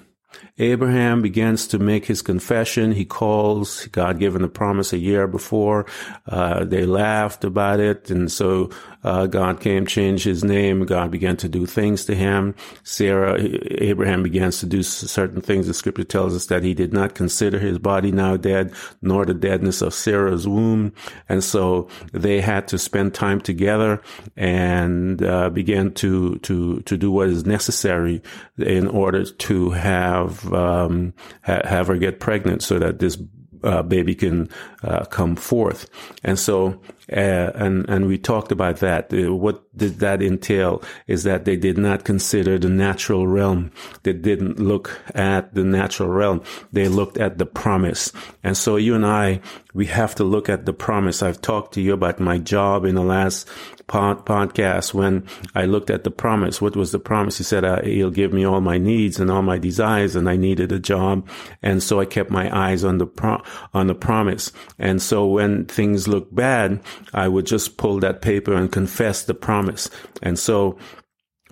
Abraham 0.59 1.23
begins 1.23 1.67
to 1.69 1.79
make 1.79 2.05
his 2.05 2.23
confession. 2.23 2.93
He 2.93 3.05
calls 3.05 3.87
God 3.87 4.19
given 4.19 4.43
the 4.43 4.49
promise 4.49 4.93
a 4.93 4.99
year 4.99 5.27
before. 5.27 5.87
Uh, 6.27 6.65
they 6.65 6.85
laughed 6.85 7.45
about 7.45 7.81
it. 7.81 8.11
And 8.11 8.31
so 8.31 8.71
uh, 9.03 9.27
God 9.27 9.61
came, 9.61 9.87
changed 9.87 10.25
his 10.25 10.45
name. 10.45 10.85
God 10.85 11.11
began 11.11 11.37
to 11.39 11.49
do 11.49 11.65
things 11.65 12.05
to 12.05 12.15
him. 12.15 12.55
Sarah, 12.83 13.39
Abraham 13.41 14.23
begins 14.23 14.61
to 14.61 14.67
do 14.67 14.83
certain 14.83 15.41
things. 15.41 15.67
The 15.67 15.75
scripture 15.75 16.05
tells 16.05 16.37
us 16.37 16.47
that 16.47 16.63
he 16.63 16.75
did 16.75 16.93
not 16.93 17.15
consider 17.15 17.59
his 17.59 17.79
body 17.79 18.13
now 18.13 18.37
dead, 18.37 18.75
nor 19.01 19.25
the 19.25 19.35
deadness 19.35 19.81
of 19.81 19.95
Sarah's 19.95 20.47
womb. 20.47 20.93
And 21.29 21.43
so 21.43 21.89
they 22.13 22.41
had 22.41 22.69
to 22.69 22.79
spend 22.79 23.15
time 23.15 23.41
together 23.41 24.03
and 24.37 25.23
uh, 25.23 25.49
began 25.49 25.93
to, 25.95 26.37
to, 26.41 26.81
to 26.81 26.97
do 26.97 27.11
what 27.11 27.29
is 27.29 27.47
necessary 27.47 28.23
in 28.59 28.87
order 28.87 29.25
to 29.25 29.71
have, 29.71 30.30
um, 30.53 31.15
ha- 31.43 31.63
have 31.65 31.87
her 31.89 31.97
get 31.97 32.21
pregnant 32.21 32.63
so 32.63 32.79
that 32.79 32.99
this 32.99 33.19
uh, 33.63 33.83
baby 33.83 34.15
can 34.15 34.49
uh, 34.83 35.05
come 35.07 35.37
forth. 35.37 35.89
And 36.23 36.39
so, 36.39 36.81
uh, 37.13 37.53
and 37.55 37.89
and 37.89 38.07
we 38.07 38.19
talked 38.19 38.53
about 38.53 38.77
that. 38.79 39.13
Uh, 39.13 39.35
what 39.35 39.63
did 39.77 39.99
that 40.01 40.23
entail? 40.23 40.83
Is 41.07 41.25
that 41.25 41.45
they 41.45 41.57
did 41.57 41.79
not 41.79 42.05
consider 42.05 42.59
the 42.59 42.69
natural 42.69 43.27
realm. 43.27 43.73
They 44.03 44.13
didn't 44.13 44.59
look 44.59 45.01
at 45.15 45.55
the 45.55 45.65
natural 45.65 46.09
realm. 46.09 46.43
They 46.73 46.89
looked 46.89 47.19
at 47.19 47.39
the 47.39 47.47
promise. 47.47 48.13
And 48.43 48.57
so, 48.57 48.77
you 48.77 48.95
and 48.95 49.07
I, 49.07 49.41
we 49.75 49.87
have 49.87 50.15
to 50.17 50.25
look 50.25 50.49
at 50.49 50.67
the 50.67 50.73
promise. 50.73 51.23
I've 51.23 51.41
talked 51.41 51.75
to 51.75 51.81
you 51.81 51.93
about 51.93 52.21
my 52.21 52.39
job 52.39 52.85
in 52.85 52.95
the 52.95 53.03
last 53.03 53.49
pod, 53.87 54.25
podcast 54.25 54.95
when 54.95 55.27
I 55.55 55.67
looked 55.67 55.91
at 55.91 56.05
the 56.05 56.11
promise. 56.11 56.61
What 56.61 56.77
was 56.77 56.93
the 56.93 56.99
promise? 56.99 57.39
He 57.39 57.45
said, 57.45 57.65
uh, 57.65 57.83
he'll 57.83 58.11
give 58.11 58.33
me 58.33 58.45
all 58.45 58.61
my 58.61 58.79
needs 58.79 59.19
and 59.19 59.31
all 59.31 59.43
my 59.43 59.59
desires. 59.59 60.17
And 60.17 60.29
I 60.29 60.37
needed 60.37 60.73
a 60.73 60.79
job. 60.79 61.29
And 61.63 61.83
so 61.83 62.01
I 62.01 62.05
kept 62.05 62.31
my 62.31 62.55
eyes 62.57 62.85
on 62.85 62.99
the 62.99 63.07
pro- 63.07 63.43
on 63.75 63.89
the 63.89 63.95
promise. 63.95 64.53
And 64.79 65.03
so 65.03 65.27
when 65.27 65.67
things 65.67 66.09
look 66.09 66.35
bad, 66.35 66.81
I 67.13 67.29
would 67.29 67.47
just 67.47 67.77
pull 67.77 68.01
that 68.01 68.23
paper 68.23 68.55
and 68.55 68.71
confess 68.71 69.25
the 69.25 69.35
promise. 69.35 69.91
And 70.23 70.39
so 70.39 70.79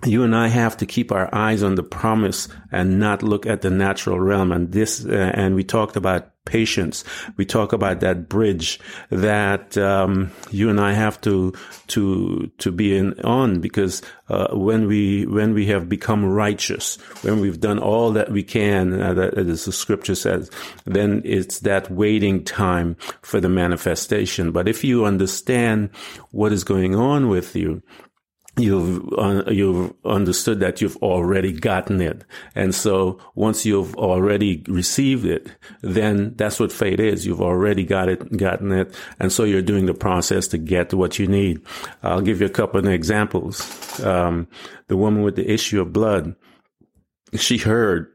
you 0.05 0.23
and 0.23 0.35
I 0.35 0.47
have 0.47 0.77
to 0.77 0.85
keep 0.85 1.11
our 1.11 1.33
eyes 1.33 1.63
on 1.63 1.75
the 1.75 1.83
promise 1.83 2.47
and 2.71 2.99
not 2.99 3.23
look 3.23 3.45
at 3.45 3.61
the 3.61 3.69
natural 3.69 4.19
realm. 4.19 4.51
And 4.51 4.71
this, 4.71 5.05
uh, 5.05 5.31
and 5.33 5.55
we 5.55 5.63
talked 5.63 5.95
about 5.95 6.31
patience. 6.49 7.03
We 7.37 7.45
talk 7.45 7.71
about 7.71 7.99
that 7.99 8.27
bridge 8.27 8.79
that 9.11 9.77
um, 9.77 10.31
you 10.49 10.69
and 10.69 10.81
I 10.81 10.93
have 10.93 11.21
to 11.21 11.53
to 11.87 12.51
to 12.57 12.71
be 12.71 12.97
in 12.97 13.19
on 13.21 13.61
because 13.61 14.01
uh, 14.29 14.47
when 14.55 14.87
we 14.87 15.25
when 15.27 15.53
we 15.53 15.67
have 15.67 15.87
become 15.87 16.25
righteous, 16.25 16.97
when 17.21 17.39
we've 17.39 17.59
done 17.59 17.79
all 17.79 18.11
that 18.11 18.31
we 18.31 18.43
can, 18.43 18.99
uh, 18.99 19.13
that, 19.13 19.37
as 19.37 19.65
the 19.65 19.71
scripture 19.71 20.15
says, 20.15 20.49
then 20.85 21.21
it's 21.23 21.59
that 21.59 21.89
waiting 21.91 22.43
time 22.43 22.95
for 23.21 23.39
the 23.39 23.49
manifestation. 23.49 24.51
But 24.51 24.67
if 24.67 24.83
you 24.83 25.05
understand 25.05 25.89
what 26.31 26.51
is 26.51 26.63
going 26.63 26.95
on 26.95 27.29
with 27.29 27.55
you, 27.55 27.81
you've 28.61 29.07
uh, 29.17 29.43
you've 29.47 29.93
understood 30.05 30.59
that 30.59 30.81
you've 30.81 30.97
already 30.97 31.51
gotten 31.51 32.01
it. 32.01 32.23
And 32.55 32.73
so 32.75 33.19
once 33.35 33.65
you've 33.65 33.95
already 33.95 34.63
received 34.67 35.25
it 35.25 35.51
then 35.81 36.33
that's 36.35 36.59
what 36.59 36.71
faith 36.71 36.99
is. 36.99 37.25
You've 37.25 37.41
already 37.41 37.83
got 37.83 38.09
it 38.09 38.37
gotten 38.37 38.71
it. 38.71 38.95
And 39.19 39.31
so 39.31 39.43
you're 39.43 39.61
doing 39.61 39.85
the 39.85 39.93
process 39.93 40.47
to 40.49 40.57
get 40.57 40.93
what 40.93 41.19
you 41.19 41.27
need. 41.27 41.61
I'll 42.03 42.21
give 42.21 42.41
you 42.41 42.47
a 42.47 42.51
couple 42.51 42.79
of 42.79 42.85
examples. 42.87 43.99
Um, 44.03 44.47
the 44.87 44.97
woman 44.97 45.23
with 45.23 45.35
the 45.35 45.49
issue 45.51 45.81
of 45.81 45.93
blood 45.93 46.35
she 47.37 47.57
heard. 47.57 48.07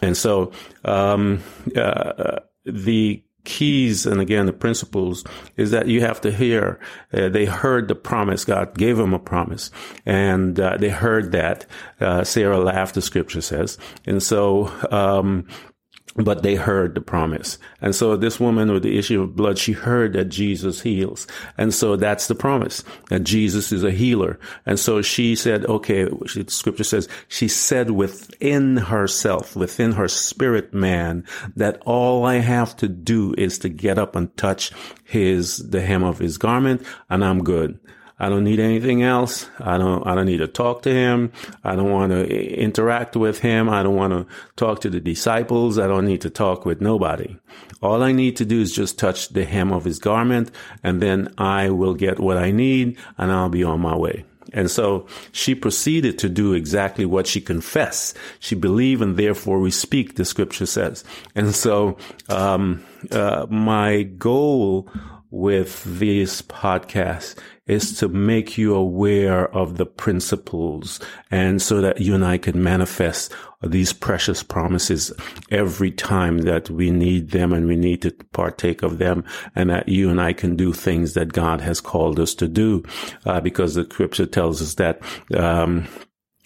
And 0.00 0.16
so 0.16 0.52
um, 0.84 1.42
uh, 1.76 2.40
the 2.64 3.22
keys 3.44 4.06
and 4.06 4.20
again 4.20 4.46
the 4.46 4.52
principles 4.52 5.24
is 5.56 5.72
that 5.72 5.88
you 5.88 6.00
have 6.00 6.20
to 6.20 6.30
hear 6.30 6.78
uh, 7.12 7.28
they 7.28 7.44
heard 7.44 7.88
the 7.88 7.94
promise. 7.94 8.44
God 8.44 8.76
gave 8.76 8.96
them 8.96 9.14
a 9.14 9.18
promise. 9.18 9.70
And 10.06 10.58
uh, 10.58 10.76
they 10.76 10.90
heard 10.90 11.32
that. 11.32 11.66
Uh, 12.00 12.24
sarah 12.24 12.58
laughed 12.58 12.94
the 12.94 13.02
scripture 13.02 13.40
says. 13.40 13.78
And 14.06 14.22
so 14.22 14.72
um, 14.90 15.46
but 16.16 16.42
they 16.42 16.54
heard 16.54 16.94
the 16.94 17.00
promise. 17.00 17.58
And 17.80 17.94
so 17.94 18.16
this 18.16 18.38
woman 18.38 18.72
with 18.72 18.82
the 18.82 18.98
issue 18.98 19.22
of 19.22 19.36
blood, 19.36 19.58
she 19.58 19.72
heard 19.72 20.12
that 20.12 20.26
Jesus 20.26 20.82
heals. 20.82 21.26
And 21.56 21.72
so 21.72 21.96
that's 21.96 22.26
the 22.26 22.34
promise 22.34 22.84
that 23.08 23.24
Jesus 23.24 23.72
is 23.72 23.82
a 23.82 23.90
healer. 23.90 24.38
And 24.66 24.78
so 24.78 25.00
she 25.00 25.34
said, 25.34 25.64
okay, 25.66 26.04
the 26.04 26.44
scripture 26.48 26.84
says 26.84 27.08
she 27.28 27.48
said 27.48 27.92
within 27.92 28.76
herself, 28.76 29.56
within 29.56 29.92
her 29.92 30.08
spirit 30.08 30.74
man, 30.74 31.24
that 31.56 31.80
all 31.86 32.24
I 32.24 32.36
have 32.36 32.76
to 32.78 32.88
do 32.88 33.34
is 33.38 33.58
to 33.60 33.68
get 33.68 33.98
up 33.98 34.14
and 34.14 34.34
touch 34.36 34.72
his, 35.04 35.58
the 35.70 35.80
hem 35.80 36.02
of 36.02 36.18
his 36.18 36.38
garment 36.38 36.84
and 37.08 37.24
I'm 37.24 37.42
good. 37.42 37.78
I 38.18 38.28
don't 38.28 38.44
need 38.44 38.60
anything 38.60 39.02
else. 39.02 39.48
I 39.58 39.78
don't, 39.78 40.06
I 40.06 40.14
don't 40.14 40.26
need 40.26 40.38
to 40.38 40.46
talk 40.46 40.82
to 40.82 40.92
him. 40.92 41.32
I 41.64 41.74
don't 41.74 41.90
want 41.90 42.12
to 42.12 42.28
interact 42.28 43.16
with 43.16 43.40
him. 43.40 43.68
I 43.68 43.82
don't 43.82 43.96
want 43.96 44.12
to 44.12 44.26
talk 44.56 44.80
to 44.82 44.90
the 44.90 45.00
disciples. 45.00 45.78
I 45.78 45.86
don't 45.86 46.06
need 46.06 46.20
to 46.22 46.30
talk 46.30 46.64
with 46.64 46.80
nobody. 46.80 47.36
All 47.82 48.02
I 48.02 48.12
need 48.12 48.36
to 48.36 48.44
do 48.44 48.60
is 48.60 48.72
just 48.72 48.98
touch 48.98 49.30
the 49.30 49.44
hem 49.44 49.72
of 49.72 49.84
his 49.84 49.98
garment 49.98 50.50
and 50.82 51.02
then 51.02 51.34
I 51.36 51.70
will 51.70 51.94
get 51.94 52.20
what 52.20 52.36
I 52.36 52.52
need 52.52 52.96
and 53.18 53.32
I'll 53.32 53.48
be 53.48 53.64
on 53.64 53.80
my 53.80 53.96
way. 53.96 54.24
And 54.52 54.70
so 54.70 55.06
she 55.32 55.54
proceeded 55.54 56.18
to 56.18 56.28
do 56.28 56.52
exactly 56.52 57.06
what 57.06 57.26
she 57.26 57.40
confessed. 57.40 58.16
She 58.38 58.54
believed 58.54 59.02
and 59.02 59.16
therefore 59.16 59.60
we 59.60 59.70
speak, 59.70 60.14
the 60.14 60.24
scripture 60.24 60.66
says. 60.66 61.04
And 61.34 61.54
so, 61.54 61.96
um, 62.28 62.84
uh, 63.10 63.46
my 63.48 64.02
goal 64.02 64.90
with 65.30 65.82
this 65.84 66.42
podcast 66.42 67.36
is 67.72 67.98
to 67.98 68.08
make 68.08 68.58
you 68.58 68.74
aware 68.74 69.48
of 69.54 69.78
the 69.78 69.86
principles 69.86 71.00
and 71.30 71.60
so 71.60 71.80
that 71.80 72.00
you 72.00 72.14
and 72.14 72.24
I 72.24 72.38
can 72.38 72.62
manifest 72.62 73.32
these 73.62 73.92
precious 73.92 74.42
promises 74.42 75.12
every 75.50 75.90
time 75.90 76.38
that 76.38 76.68
we 76.68 76.90
need 76.90 77.30
them 77.30 77.52
and 77.52 77.66
we 77.66 77.76
need 77.76 78.02
to 78.02 78.10
partake 78.32 78.82
of 78.82 78.98
them 78.98 79.24
and 79.54 79.70
that 79.70 79.88
you 79.88 80.10
and 80.10 80.20
I 80.20 80.32
can 80.32 80.56
do 80.56 80.72
things 80.72 81.14
that 81.14 81.32
God 81.32 81.60
has 81.60 81.80
called 81.80 82.20
us 82.20 82.34
to 82.34 82.48
do. 82.48 82.82
Uh, 83.24 83.40
because 83.40 83.74
the 83.74 83.84
scripture 83.84 84.26
tells 84.26 84.60
us 84.60 84.74
that, 84.74 85.00
um, 85.36 85.86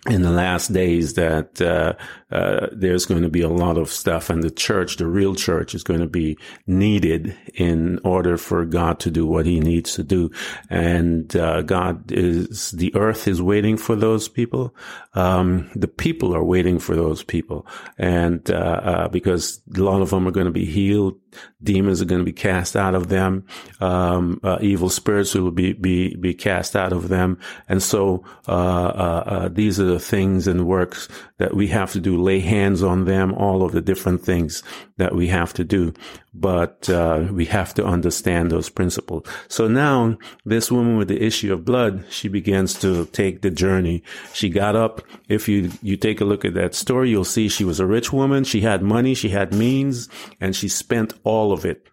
in 0.08 0.22
the 0.22 0.30
last 0.30 0.72
days 0.72 1.14
that 1.14 1.60
uh, 1.60 1.94
uh, 2.30 2.66
there's 2.72 3.06
going 3.06 3.22
to 3.22 3.28
be 3.28 3.40
a 3.40 3.48
lot 3.48 3.78
of 3.78 3.88
stuff 3.88 4.30
and 4.30 4.42
the 4.42 4.50
church 4.50 4.96
the 4.96 5.06
real 5.06 5.34
church 5.34 5.74
is 5.74 5.84
going 5.84 6.00
to 6.00 6.08
be 6.08 6.36
needed 6.66 7.36
in 7.54 8.00
order 8.04 8.36
for 8.36 8.64
god 8.64 8.98
to 8.98 9.10
do 9.10 9.24
what 9.24 9.46
he 9.46 9.60
needs 9.60 9.94
to 9.94 10.02
do. 10.02 10.30
And 10.68 11.34
uh, 11.36 11.62
god 11.62 12.10
is 12.10 12.72
the 12.72 12.94
earth 12.96 13.28
is 13.28 13.40
waiting 13.40 13.76
for 13.76 13.94
those 13.94 14.28
people. 14.28 14.74
Um, 15.14 15.70
the 15.74 15.88
people 15.88 16.34
are 16.34 16.44
waiting 16.44 16.78
for 16.78 16.96
those 16.96 17.22
people. 17.22 17.66
And 17.96 18.50
uh, 18.50 18.54
uh, 18.54 19.08
because 19.08 19.60
a 19.74 19.80
lot 19.80 20.02
of 20.02 20.10
them 20.10 20.26
are 20.26 20.32
going 20.32 20.46
to 20.46 20.52
be 20.52 20.66
healed 20.66 21.18
demons 21.62 22.00
are 22.00 22.06
going 22.06 22.20
to 22.20 22.24
be 22.24 22.32
cast 22.32 22.76
out 22.76 22.94
of 22.94 23.08
them 23.08 23.44
um, 23.80 24.40
uh, 24.42 24.58
evil 24.60 24.88
spirits 24.88 25.34
will 25.34 25.50
be, 25.50 25.74
be 25.74 26.16
be 26.16 26.32
cast 26.34 26.74
out 26.74 26.92
of 26.92 27.08
them. 27.08 27.38
And 27.68 27.82
so 27.82 28.24
these 29.52 29.78
are 29.78 29.84
the 29.84 30.00
things 30.00 30.46
and 30.46 30.66
works 30.66 31.08
that 31.38 31.54
we 31.54 31.68
have 31.68 31.92
to 31.92 32.00
do, 32.00 32.20
lay 32.20 32.40
hands 32.40 32.82
on 32.82 33.04
them, 33.04 33.32
all 33.34 33.62
of 33.62 33.72
the 33.72 33.80
different 33.80 34.22
things 34.22 34.62
that 34.96 35.14
we 35.14 35.28
have 35.28 35.52
to 35.54 35.64
do. 35.64 35.92
But 36.32 36.88
uh, 36.88 37.28
we 37.30 37.46
have 37.46 37.74
to 37.74 37.84
understand 37.84 38.50
those 38.50 38.68
principles. 38.68 39.26
So 39.48 39.68
now 39.68 40.18
this 40.44 40.70
woman 40.70 40.96
with 40.96 41.08
the 41.08 41.22
issue 41.22 41.52
of 41.52 41.64
blood, 41.64 42.04
she 42.10 42.28
begins 42.28 42.74
to 42.80 43.06
take 43.06 43.42
the 43.42 43.50
journey. 43.50 44.02
She 44.32 44.48
got 44.48 44.76
up. 44.76 45.02
If 45.28 45.48
you, 45.48 45.70
you 45.82 45.96
take 45.96 46.20
a 46.20 46.24
look 46.24 46.44
at 46.44 46.54
that 46.54 46.74
story, 46.74 47.10
you'll 47.10 47.24
see 47.24 47.48
she 47.48 47.64
was 47.64 47.80
a 47.80 47.86
rich 47.86 48.12
woman. 48.12 48.44
She 48.44 48.60
had 48.60 48.82
money. 48.82 49.14
She 49.14 49.30
had 49.30 49.52
means 49.52 50.08
and 50.40 50.54
she 50.56 50.68
spent 50.68 51.14
all 51.24 51.52
of 51.52 51.64
it 51.64 51.88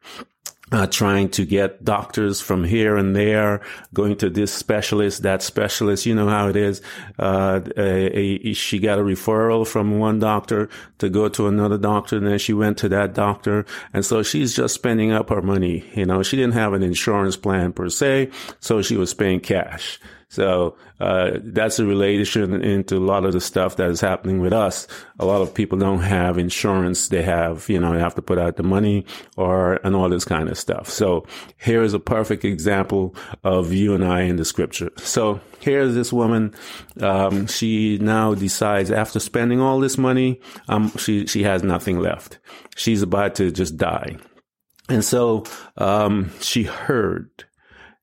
uh, 0.71 0.87
trying 0.87 1.29
to 1.29 1.45
get 1.45 1.83
doctors 1.83 2.41
from 2.41 2.63
here 2.63 2.97
and 2.97 3.15
there, 3.15 3.61
going 3.93 4.15
to 4.17 4.29
this 4.29 4.53
specialist, 4.53 5.21
that 5.23 5.43
specialist. 5.43 6.05
You 6.05 6.15
know 6.15 6.27
how 6.27 6.47
it 6.47 6.55
is. 6.55 6.81
Uh, 7.19 7.61
a, 7.77 8.17
a, 8.17 8.53
she 8.53 8.79
got 8.79 8.97
a 8.97 9.03
referral 9.03 9.67
from 9.67 9.99
one 9.99 10.19
doctor 10.19 10.69
to 10.99 11.09
go 11.09 11.29
to 11.29 11.47
another 11.47 11.77
doctor, 11.77 12.17
and 12.17 12.27
then 12.27 12.39
she 12.39 12.53
went 12.53 12.77
to 12.79 12.89
that 12.89 13.13
doctor, 13.13 13.65
and 13.93 14.05
so 14.05 14.23
she's 14.23 14.55
just 14.55 14.73
spending 14.73 15.11
up 15.11 15.29
her 15.29 15.41
money. 15.41 15.85
You 15.95 16.05
know, 16.05 16.23
she 16.23 16.37
didn't 16.37 16.53
have 16.53 16.73
an 16.73 16.83
insurance 16.83 17.37
plan 17.37 17.73
per 17.73 17.89
se, 17.89 18.31
so 18.59 18.81
she 18.81 18.97
was 18.97 19.13
paying 19.13 19.41
cash. 19.41 19.99
So 20.33 20.75
uh, 20.99 21.33
that's 21.43 21.77
a 21.77 21.85
relation 21.85 22.63
into 22.63 22.97
a 22.97 23.05
lot 23.05 23.23
of 23.23 23.33
the 23.33 23.39
stuff 23.39 23.75
that 23.75 23.91
is 23.91 24.01
happening 24.01 24.41
with 24.41 24.51
us. 24.51 24.87
A 25.19 25.25
lot 25.25 25.41
of 25.41 25.53
people 25.53 25.77
don't 25.77 25.99
have 25.99 26.39
insurance. 26.39 27.09
They 27.09 27.21
have, 27.21 27.69
you 27.69 27.79
know, 27.79 27.93
they 27.93 27.99
have 27.99 28.15
to 28.15 28.23
put 28.23 28.39
out 28.39 28.55
the 28.55 28.63
money 28.63 29.05
or 29.37 29.75
and 29.83 29.95
all 29.95 30.09
this 30.09 30.25
kind 30.25 30.49
of 30.49 30.57
stuff. 30.57 30.89
So 30.89 31.27
here 31.61 31.83
is 31.83 31.93
a 31.93 31.99
perfect 31.99 32.45
example 32.45 33.15
of 33.43 33.73
you 33.73 33.93
and 33.93 34.03
I 34.03 34.21
in 34.21 34.37
the 34.37 34.45
scripture. 34.45 34.89
So 34.97 35.39
here's 35.59 35.93
this 35.93 36.11
woman. 36.11 36.55
Um, 36.99 37.45
she 37.45 37.99
now 37.99 38.33
decides 38.33 38.89
after 38.89 39.19
spending 39.19 39.61
all 39.61 39.79
this 39.79 39.99
money, 39.99 40.41
um, 40.67 40.91
she 40.97 41.27
she 41.27 41.43
has 41.43 41.61
nothing 41.61 41.99
left. 41.99 42.39
She's 42.75 43.03
about 43.03 43.35
to 43.35 43.51
just 43.51 43.77
die. 43.77 44.17
And 44.89 45.05
so 45.05 45.43
um, 45.77 46.31
she 46.41 46.63
heard 46.63 47.45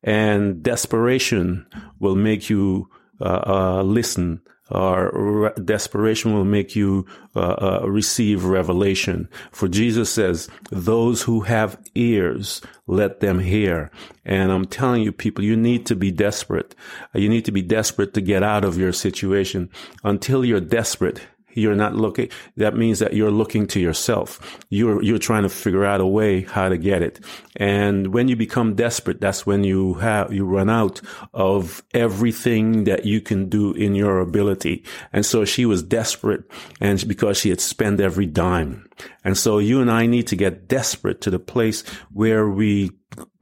and 0.03 0.63
desperation 0.63 1.67
will 1.99 2.17
make 2.17 2.49
you 2.49 2.89
uh, 3.21 3.43
uh, 3.47 3.83
listen 3.83 4.41
or 4.71 5.11
re- 5.13 5.65
desperation 5.65 6.33
will 6.33 6.45
make 6.45 6.77
you 6.77 7.07
uh, 7.35 7.41
uh, 7.41 7.87
receive 7.87 8.45
revelation. 8.45 9.29
For 9.51 9.69
Jesus 9.69 10.11
says, 10.11 10.49
those 10.71 11.23
who 11.23 11.41
have 11.41 11.79
ears, 11.95 12.61
let 12.87 13.21
them 13.21 13.41
hear. 13.41 13.91
And 14.25 14.53
I'm 14.53 14.67
telling 14.67 15.03
you, 15.03 15.13
people, 15.13 15.45
you 15.45 15.57
need 15.57 15.87
to 15.87 15.97
be 15.97 16.13
desperate. 16.13 16.75
You 17.15 17.29
need 17.29 17.45
to 17.47 17.53
be 17.53 17.63
desperate 17.63 18.15
to 18.15 18.21
get 18.21 18.43
out 18.43 18.65
of 18.65 18.79
your 18.79 18.93
situation. 18.93 19.71
Until 20.05 20.45
you're 20.45 20.61
desperate, 20.61 21.21
you're 21.55 21.75
not 21.75 21.95
looking, 21.95 22.29
that 22.57 22.77
means 22.77 22.99
that 22.99 23.15
you're 23.15 23.31
looking 23.31 23.67
to 23.69 23.81
yourself. 23.81 24.59
You're, 24.69 25.03
you're 25.03 25.19
trying 25.19 25.43
to 25.43 25.49
figure 25.49 25.85
out 25.85 26.01
a 26.01 26.07
way 26.07 26.43
how 26.43 26.69
to 26.69 26.79
get 26.79 27.03
it. 27.03 27.21
And 27.57 28.09
when 28.15 28.29
you 28.29 28.37
become 28.37 28.75
desperate, 28.75 29.21
that's 29.21 29.47
when 29.47 29.65
you 29.65 29.95
have, 29.95 30.33
you 30.33 30.45
run 30.45 30.71
out 30.71 31.01
of 31.35 31.83
everything 31.93 32.85
that 32.85 33.05
you 33.05 33.21
can 33.21 33.49
do 33.49 33.73
in 33.73 33.95
your 33.95 34.21
ability. 34.21 34.85
And 35.13 35.25
so 35.27 35.45
she 35.45 35.67
was 35.67 35.83
desperate 35.83 36.45
and 36.81 37.07
because 37.07 37.39
she 37.39 37.51
had 37.51 37.61
spent 37.61 38.01
every 38.01 38.27
dime. 38.27 38.89
And 39.25 39.37
so 39.37 39.59
you 39.59 39.81
and 39.81 39.91
I 39.91 40.07
need 40.07 40.27
to 40.29 40.37
get 40.37 40.69
desperate 40.69 41.21
to 41.23 41.31
the 41.31 41.39
place 41.39 41.83
where 42.13 42.49
we 42.49 42.91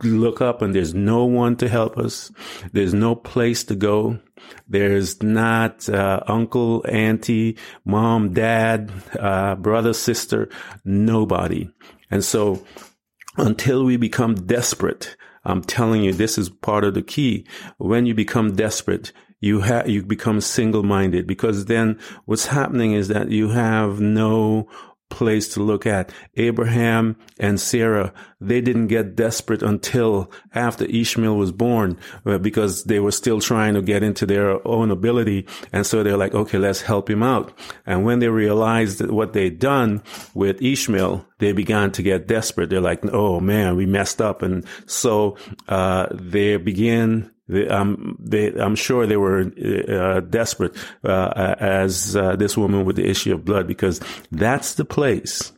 look 0.03 0.41
up 0.41 0.63
and 0.63 0.75
there's 0.75 0.95
no 0.95 1.25
one 1.25 1.57
to 1.57 1.69
help 1.69 1.99
us. 1.99 2.31
There's 2.73 2.95
no 2.95 3.15
place 3.15 3.65
to 3.65 3.75
go. 3.75 4.19
There's 4.69 5.23
not 5.23 5.89
uh, 5.89 6.21
uncle, 6.27 6.85
auntie, 6.89 7.57
mom, 7.85 8.33
dad, 8.33 8.93
uh, 9.19 9.55
brother, 9.57 9.93
sister, 9.93 10.49
nobody. 10.85 11.69
And 12.11 12.25
so 12.25 12.65
until 13.37 13.85
we 13.85 13.97
become 13.97 14.35
desperate, 14.35 15.17
I'm 15.45 15.63
telling 15.63 16.03
you, 16.03 16.13
this 16.13 16.37
is 16.39 16.49
part 16.49 16.85
of 16.85 16.95
the 16.95 17.03
key. 17.03 17.47
When 17.79 18.07
you 18.07 18.15
become 18.15 18.55
desperate, 18.55 19.13
you 19.41 19.61
have, 19.61 19.89
you 19.89 20.03
become 20.03 20.41
single-minded 20.41 21.27
because 21.27 21.67
then 21.67 21.99
what's 22.25 22.47
happening 22.47 22.93
is 22.93 23.09
that 23.09 23.31
you 23.31 23.51
have 23.51 24.01
no 24.01 24.69
place 25.11 25.49
to 25.55 25.63
look 25.63 25.87
at. 25.87 26.13
Abraham 26.37 27.17
and 27.39 27.61
Sarah, 27.61 28.13
they 28.41 28.61
didn't 28.61 28.89
get 28.89 29.17
desperate 29.17 29.63
until 29.63 30.31
after 30.55 30.85
Ishmael 30.85 31.37
was 31.37 31.53
born 31.53 31.99
uh, 32.27 32.39
because 32.39 32.85
they 32.85 33.01
were 33.01 33.13
still 33.13 33.41
trying 33.41 33.75
to 33.75 33.83
get 33.83 34.03
into 34.03 34.27
their 34.27 34.67
own 34.67 34.91
ability. 34.91 35.47
And 35.73 35.87
so 35.87 36.03
they're 36.03 36.17
like, 36.17 36.35
okay, 36.35 36.59
let's 36.59 36.83
help 36.83 37.09
him 37.11 37.23
out. 37.23 37.57
And 37.87 38.05
when 38.05 38.19
they 38.19 38.29
realized 38.29 39.05
what 39.07 39.33
they'd 39.33 39.59
done 39.59 40.03
with 40.35 40.63
Ishmael, 40.63 41.27
they 41.39 41.53
began 41.53 41.93
to 41.93 42.03
get 42.03 42.27
desperate. 42.27 42.71
They're 42.71 42.81
like, 42.81 43.05
oh 43.13 43.41
man, 43.41 43.77
we 43.77 43.87
messed 43.87 44.21
up. 44.21 44.43
And 44.43 44.65
so, 44.87 45.37
uh, 45.69 46.07
they 46.13 46.57
began 46.57 47.31
um, 47.71 48.17
they, 48.19 48.53
I'm 48.55 48.77
sure 48.77 49.07
they 49.07 49.17
were 49.17 49.41
uh, 49.89 50.21
desperate 50.21 50.77
uh, 51.05 51.55
as 51.59 52.17
uh, 52.17 52.37
this 52.37 52.57
woman 52.57 52.85
with 52.85 52.97
the 52.97 53.09
issue 53.09 53.35
of 53.35 53.45
blood 53.45 53.67
because 53.67 54.01
that's 54.31 54.75
the 54.75 54.85
place 54.85 55.53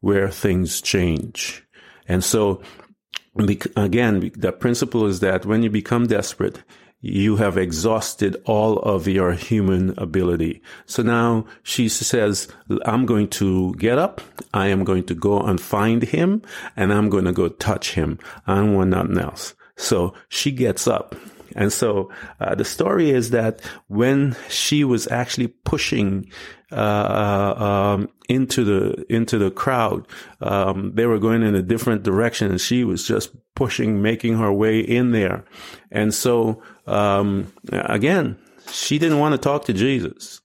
where 0.00 0.28
things 0.28 0.80
change. 0.80 1.64
And 2.08 2.22
so, 2.22 2.62
again, 3.76 4.30
the 4.36 4.52
principle 4.52 5.06
is 5.06 5.20
that 5.20 5.46
when 5.46 5.62
you 5.62 5.70
become 5.70 6.06
desperate, 6.06 6.62
you 7.00 7.36
have 7.36 7.58
exhausted 7.58 8.36
all 8.46 8.78
of 8.78 9.06
your 9.06 9.32
human 9.32 9.94
ability. 9.98 10.62
So 10.86 11.02
now 11.02 11.44
she 11.62 11.88
says, 11.88 12.48
I'm 12.84 13.06
going 13.06 13.28
to 13.28 13.74
get 13.74 13.98
up. 13.98 14.20
I 14.52 14.68
am 14.68 14.82
going 14.82 15.04
to 15.04 15.14
go 15.14 15.40
and 15.40 15.60
find 15.60 16.02
him 16.02 16.42
and 16.76 16.92
I'm 16.92 17.08
going 17.08 17.26
to 17.26 17.32
go 17.32 17.48
touch 17.48 17.92
him. 17.92 18.18
I 18.46 18.62
want 18.62 18.90
nothing 18.90 19.18
else. 19.18 19.54
So 19.76 20.14
she 20.28 20.50
gets 20.50 20.88
up 20.88 21.14
and 21.56 21.72
so 21.72 22.10
uh, 22.38 22.54
the 22.54 22.64
story 22.64 23.10
is 23.10 23.30
that 23.30 23.60
when 23.88 24.36
she 24.48 24.84
was 24.84 25.08
actually 25.08 25.48
pushing 25.48 26.30
uh, 26.70 26.74
uh, 26.74 27.64
um, 27.64 28.08
into 28.28 28.62
the 28.62 29.04
into 29.08 29.38
the 29.38 29.50
crowd, 29.50 30.06
um, 30.40 30.92
they 30.94 31.06
were 31.06 31.18
going 31.18 31.42
in 31.42 31.54
a 31.54 31.62
different 31.62 32.02
direction, 32.02 32.50
and 32.50 32.60
she 32.60 32.84
was 32.84 33.06
just 33.06 33.30
pushing, 33.54 34.02
making 34.02 34.36
her 34.36 34.52
way 34.52 34.80
in 34.80 35.12
there. 35.12 35.44
And 35.90 36.12
so 36.12 36.62
um, 36.86 37.52
again, 37.72 38.36
she 38.70 38.98
didn't 38.98 39.18
want 39.18 39.32
to 39.32 39.38
talk 39.38 39.64
to 39.64 39.72
Jesus. 39.72 40.42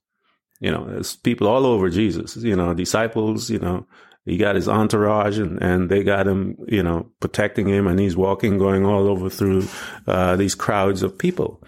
You 0.62 0.72
know, 0.72 0.86
there's 0.86 1.18
people 1.18 1.48
all 1.48 1.66
over 1.66 1.90
Jesus. 1.90 2.38
You 2.38 2.56
know, 2.56 2.74
disciples. 2.74 3.50
You 3.50 3.60
know, 3.60 3.86
he 4.26 4.38
got 4.38 4.56
his 4.56 4.68
entourage 4.68 5.40
and, 5.40 5.62
and 5.62 5.90
they 5.90 6.04
got 6.04 6.28
him, 6.28 6.56
you 6.68 6.84
know, 6.84 7.10
protecting 7.20 7.68
him 7.68 7.88
and 7.88 8.00
he's 8.00 8.16
walking, 8.16 8.58
going 8.58 8.86
all 8.86 9.08
over 9.08 9.30
through, 9.30 9.68
uh, 10.08 10.36
these 10.36 10.56
crowds 10.56 11.02
of 11.02 11.18
people. 11.18 11.64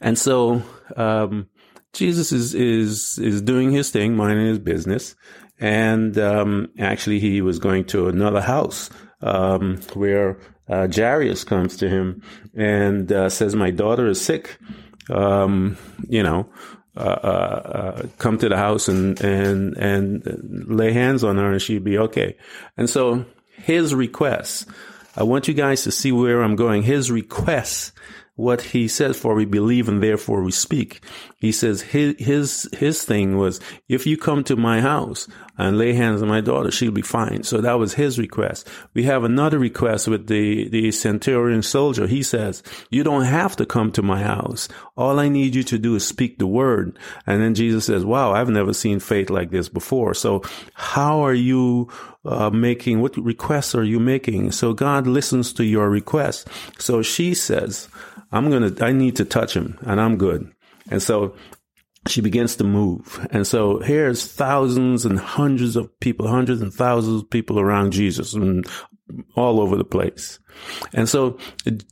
And 0.00 0.18
so, 0.18 0.62
um, 0.96 1.48
Jesus 1.92 2.32
is, 2.32 2.54
is, 2.54 3.18
is 3.18 3.40
doing 3.40 3.70
his 3.70 3.90
thing, 3.90 4.16
minding 4.16 4.46
his 4.46 4.58
business. 4.58 5.14
And, 5.60 6.18
um, 6.18 6.68
actually 6.78 7.20
he 7.20 7.40
was 7.40 7.60
going 7.60 7.84
to 7.86 8.08
another 8.08 8.40
house, 8.40 8.90
um, 9.22 9.80
where, 9.94 10.40
uh, 10.68 10.88
Jairus 10.92 11.44
comes 11.44 11.76
to 11.76 11.88
him 11.88 12.22
and, 12.54 13.12
uh, 13.12 13.28
says, 13.28 13.54
my 13.54 13.70
daughter 13.70 14.08
is 14.08 14.20
sick. 14.20 14.58
Um, 15.10 15.76
you 16.08 16.22
know, 16.22 16.48
uh, 16.96 17.00
uh, 17.00 18.06
come 18.18 18.38
to 18.38 18.48
the 18.48 18.56
house 18.56 18.88
and, 18.88 19.20
and, 19.20 19.76
and 19.76 20.64
lay 20.68 20.92
hands 20.92 21.24
on 21.24 21.36
her 21.36 21.52
and 21.52 21.60
she'd 21.60 21.84
be 21.84 21.98
okay. 21.98 22.36
And 22.76 22.88
so 22.88 23.24
his 23.56 23.94
request, 23.94 24.68
I 25.16 25.22
want 25.22 25.48
you 25.48 25.54
guys 25.54 25.82
to 25.84 25.92
see 25.92 26.12
where 26.12 26.42
I'm 26.42 26.56
going. 26.56 26.82
His 26.82 27.10
request 27.10 27.92
what 28.36 28.60
he 28.60 28.88
says, 28.88 29.16
for 29.16 29.34
we 29.34 29.44
believe 29.44 29.88
and 29.88 30.02
therefore 30.02 30.42
we 30.42 30.50
speak. 30.50 31.04
He 31.38 31.52
says 31.52 31.80
his, 31.80 32.16
his, 32.18 32.68
his 32.72 33.04
thing 33.04 33.36
was, 33.36 33.60
if 33.88 34.06
you 34.06 34.16
come 34.16 34.42
to 34.44 34.56
my 34.56 34.80
house 34.80 35.28
and 35.56 35.78
lay 35.78 35.92
hands 35.92 36.20
on 36.20 36.28
my 36.28 36.40
daughter, 36.40 36.70
she'll 36.70 36.90
be 36.90 37.02
fine. 37.02 37.42
So 37.44 37.60
that 37.60 37.78
was 37.78 37.94
his 37.94 38.18
request. 38.18 38.68
We 38.92 39.04
have 39.04 39.24
another 39.24 39.58
request 39.58 40.08
with 40.08 40.26
the, 40.26 40.68
the 40.68 40.90
centurion 40.90 41.62
soldier. 41.62 42.06
He 42.06 42.22
says, 42.22 42.62
you 42.90 43.04
don't 43.04 43.24
have 43.24 43.56
to 43.56 43.66
come 43.66 43.92
to 43.92 44.02
my 44.02 44.22
house. 44.22 44.68
All 44.96 45.20
I 45.20 45.28
need 45.28 45.54
you 45.54 45.62
to 45.64 45.78
do 45.78 45.94
is 45.94 46.06
speak 46.06 46.38
the 46.38 46.46
word. 46.46 46.98
And 47.26 47.40
then 47.40 47.54
Jesus 47.54 47.84
says, 47.86 48.04
wow, 48.04 48.32
I've 48.32 48.48
never 48.48 48.72
seen 48.72 48.98
faith 48.98 49.30
like 49.30 49.50
this 49.50 49.68
before. 49.68 50.14
So 50.14 50.42
how 50.74 51.24
are 51.24 51.34
you 51.34 51.88
uh, 52.24 52.50
making, 52.50 53.00
what 53.00 53.16
requests 53.16 53.74
are 53.74 53.84
you 53.84 54.00
making? 54.00 54.52
So 54.52 54.72
God 54.72 55.06
listens 55.06 55.52
to 55.54 55.64
your 55.64 55.88
requests. 55.88 56.44
So 56.78 57.02
she 57.02 57.34
says, 57.34 57.88
I'm 58.32 58.50
going 58.50 58.74
to, 58.74 58.84
I 58.84 58.92
need 58.92 59.16
to 59.16 59.24
touch 59.24 59.54
him 59.54 59.78
and 59.82 60.00
I'm 60.00 60.16
good. 60.16 60.50
And 60.90 61.02
so 61.02 61.34
she 62.06 62.20
begins 62.20 62.56
to 62.56 62.64
move. 62.64 63.26
And 63.30 63.46
so 63.46 63.78
here's 63.80 64.26
thousands 64.26 65.04
and 65.04 65.18
hundreds 65.18 65.76
of 65.76 65.98
people, 66.00 66.28
hundreds 66.28 66.60
and 66.60 66.72
thousands 66.72 67.22
of 67.22 67.30
people 67.30 67.58
around 67.58 67.92
Jesus 67.92 68.34
and 68.34 68.66
all 69.36 69.60
over 69.60 69.76
the 69.76 69.84
place. 69.84 70.38
And 70.92 71.08
so 71.08 71.38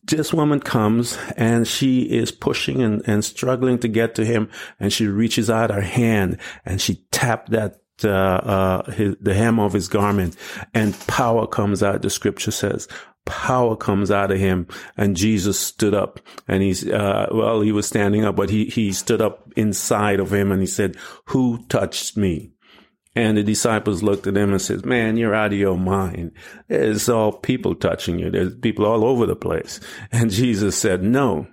this 0.05 0.33
woman 0.33 0.61
comes 0.61 1.18
and 1.37 1.66
she 1.66 2.03
is 2.03 2.31
pushing 2.33 2.83
and, 2.83 3.03
and 3.07 3.25
struggling 3.25 3.79
to 3.81 3.88
get 3.88 4.14
to 4.16 4.25
him. 4.25 4.51
And 4.81 4.92
she 4.92 5.07
reaches 5.07 5.51
out 5.51 5.70
her 5.70 5.81
hand 5.81 6.38
and 6.64 6.81
she 6.81 7.05
tapped 7.11 7.51
that 7.51 7.77
uh, 8.05 8.09
uh, 8.09 8.90
his, 8.90 9.14
the 9.20 9.35
hem 9.35 9.61
of 9.61 9.72
his 9.72 9.88
garment 9.88 10.37
and 10.75 10.98
power 11.07 11.46
comes 11.46 11.83
out. 11.83 12.03
The 12.03 12.11
scripture 12.11 12.51
says 12.51 12.88
power 13.24 13.76
comes 13.76 14.11
out 14.11 14.30
of 14.30 14.38
him 14.38 14.66
and 14.96 15.16
Jesus 15.16 15.58
stood 15.58 15.94
up 15.94 16.20
and 16.48 16.62
he's, 16.62 16.88
uh, 16.88 17.28
well, 17.32 17.61
he 17.61 17.72
was 17.72 17.87
standing 17.87 18.24
up, 18.24 18.37
but 18.37 18.50
he, 18.50 18.66
he 18.66 18.92
stood 18.92 19.22
up 19.22 19.50
inside 19.56 20.20
of 20.20 20.32
him 20.32 20.50
and 20.50 20.61
he 20.61 20.66
said, 20.66 20.96
who 21.26 21.64
touched 21.66 22.16
me? 22.16 22.52
And 23.14 23.37
the 23.37 23.42
disciples 23.42 24.02
looked 24.02 24.26
at 24.26 24.37
him 24.37 24.52
and 24.52 24.61
said, 24.61 24.87
man, 24.87 25.18
you're 25.18 25.35
out 25.35 25.52
of 25.52 25.58
your 25.58 25.76
mind. 25.76 26.32
It's 26.68 27.11
all 27.11 27.32
people 27.32 27.74
touching 27.74 28.18
you. 28.18 28.30
There's 28.30 28.56
people 28.56 28.87
all 28.87 29.04
over 29.04 29.26
the 29.26 29.37
place. 29.37 29.80
And 30.11 30.30
Jesus 30.30 30.78
said, 30.78 31.02
no, 31.02 31.46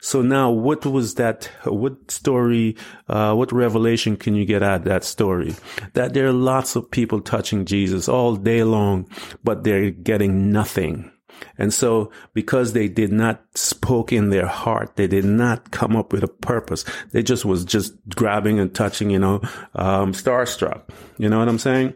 so 0.00 0.22
now, 0.22 0.50
what 0.50 0.84
was 0.84 1.14
that? 1.14 1.50
What 1.64 2.10
story? 2.10 2.76
Uh, 3.08 3.34
what 3.34 3.52
revelation 3.52 4.16
can 4.16 4.34
you 4.34 4.44
get 4.44 4.62
out 4.62 4.80
of 4.80 4.84
that 4.84 5.04
story? 5.04 5.54
That 5.94 6.14
there 6.14 6.26
are 6.26 6.32
lots 6.32 6.76
of 6.76 6.90
people 6.90 7.20
touching 7.20 7.64
Jesus 7.64 8.08
all 8.08 8.36
day 8.36 8.64
long, 8.64 9.08
but 9.44 9.64
they're 9.64 9.90
getting 9.90 10.52
nothing. 10.52 11.10
And 11.58 11.72
so, 11.72 12.10
because 12.34 12.72
they 12.72 12.88
did 12.88 13.12
not 13.12 13.42
spoke 13.54 14.12
in 14.12 14.30
their 14.30 14.46
heart, 14.46 14.96
they 14.96 15.06
did 15.06 15.24
not 15.24 15.70
come 15.70 15.96
up 15.96 16.12
with 16.12 16.22
a 16.22 16.28
purpose. 16.28 16.84
They 17.12 17.22
just 17.22 17.44
was 17.44 17.64
just 17.64 17.94
grabbing 18.14 18.58
and 18.60 18.74
touching, 18.74 19.10
you 19.10 19.18
know, 19.18 19.40
um, 19.74 20.12
starstruck. 20.12 20.82
You 21.18 21.28
know 21.28 21.38
what 21.38 21.48
I'm 21.48 21.58
saying? 21.58 21.94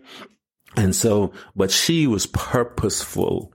And 0.76 0.94
so, 0.94 1.32
but 1.54 1.70
she 1.70 2.06
was 2.06 2.26
purposeful 2.26 3.52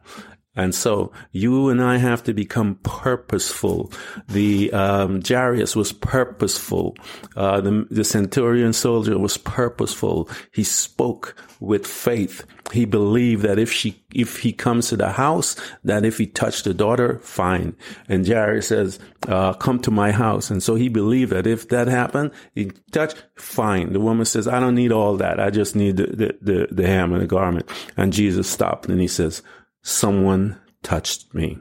and 0.56 0.76
so 0.76 1.14
you 1.32 1.70
and 1.70 1.82
I 1.82 1.98
have 1.98 2.24
to 2.24 2.34
become 2.34 2.76
purposeful. 2.84 3.92
The 4.28 4.72
um, 4.74 5.22
Jairus 5.26 5.78
was 5.78 5.94
purposeful. 5.94 6.98
Uh, 7.38 7.62
the, 7.62 7.88
the 7.90 8.04
centurion 8.04 8.74
soldier 8.74 9.18
was 9.18 9.38
purposeful. 9.38 10.30
He 10.52 10.66
spoke 10.66 11.36
with 11.62 11.88
faith. 11.88 12.46
He 12.74 12.84
believed 12.84 13.44
that 13.44 13.60
if 13.60 13.72
she, 13.72 14.04
if 14.14 14.40
he 14.40 14.52
comes 14.52 14.90
to 14.90 14.98
the 14.98 15.12
house, 15.12 15.56
that 15.86 16.04
if 16.04 16.18
he 16.18 16.28
touched 16.28 16.66
the 16.66 16.74
daughter, 16.74 17.20
fine. 17.20 17.76
And 18.10 18.28
Jairus 18.28 18.68
says, 18.68 19.00
uh, 19.28 19.54
"Come 19.54 19.80
to 19.80 19.92
my 19.92 20.12
house." 20.12 20.50
And 20.50 20.62
so 20.62 20.76
he 20.76 20.90
believed 20.90 21.32
that 21.32 21.48
if 21.48 21.70
that 21.70 21.88
happened, 21.88 22.32
he 22.56 22.72
touched, 22.92 23.24
fine. 23.38 23.94
The 23.94 24.00
woman 24.00 24.26
says, 24.26 24.48
"I 24.48 24.60
don't 24.60 24.76
need 24.76 24.92
all 24.92 25.16
that. 25.18 25.40
I 25.40 25.50
just 25.50 25.76
need 25.76 25.98
the 25.98 26.08
the 26.08 26.38
the, 26.42 26.68
the 26.72 26.88
hem 26.88 27.14
and 27.14 27.22
the 27.22 27.28
garment." 27.28 27.70
And 27.96 28.12
Jesus 28.12 28.50
stopped 28.50 28.88
and 28.88 29.00
he 29.00 29.08
says 29.08 29.42
someone 29.84 30.60
touched 30.84 31.34
me. 31.34 31.58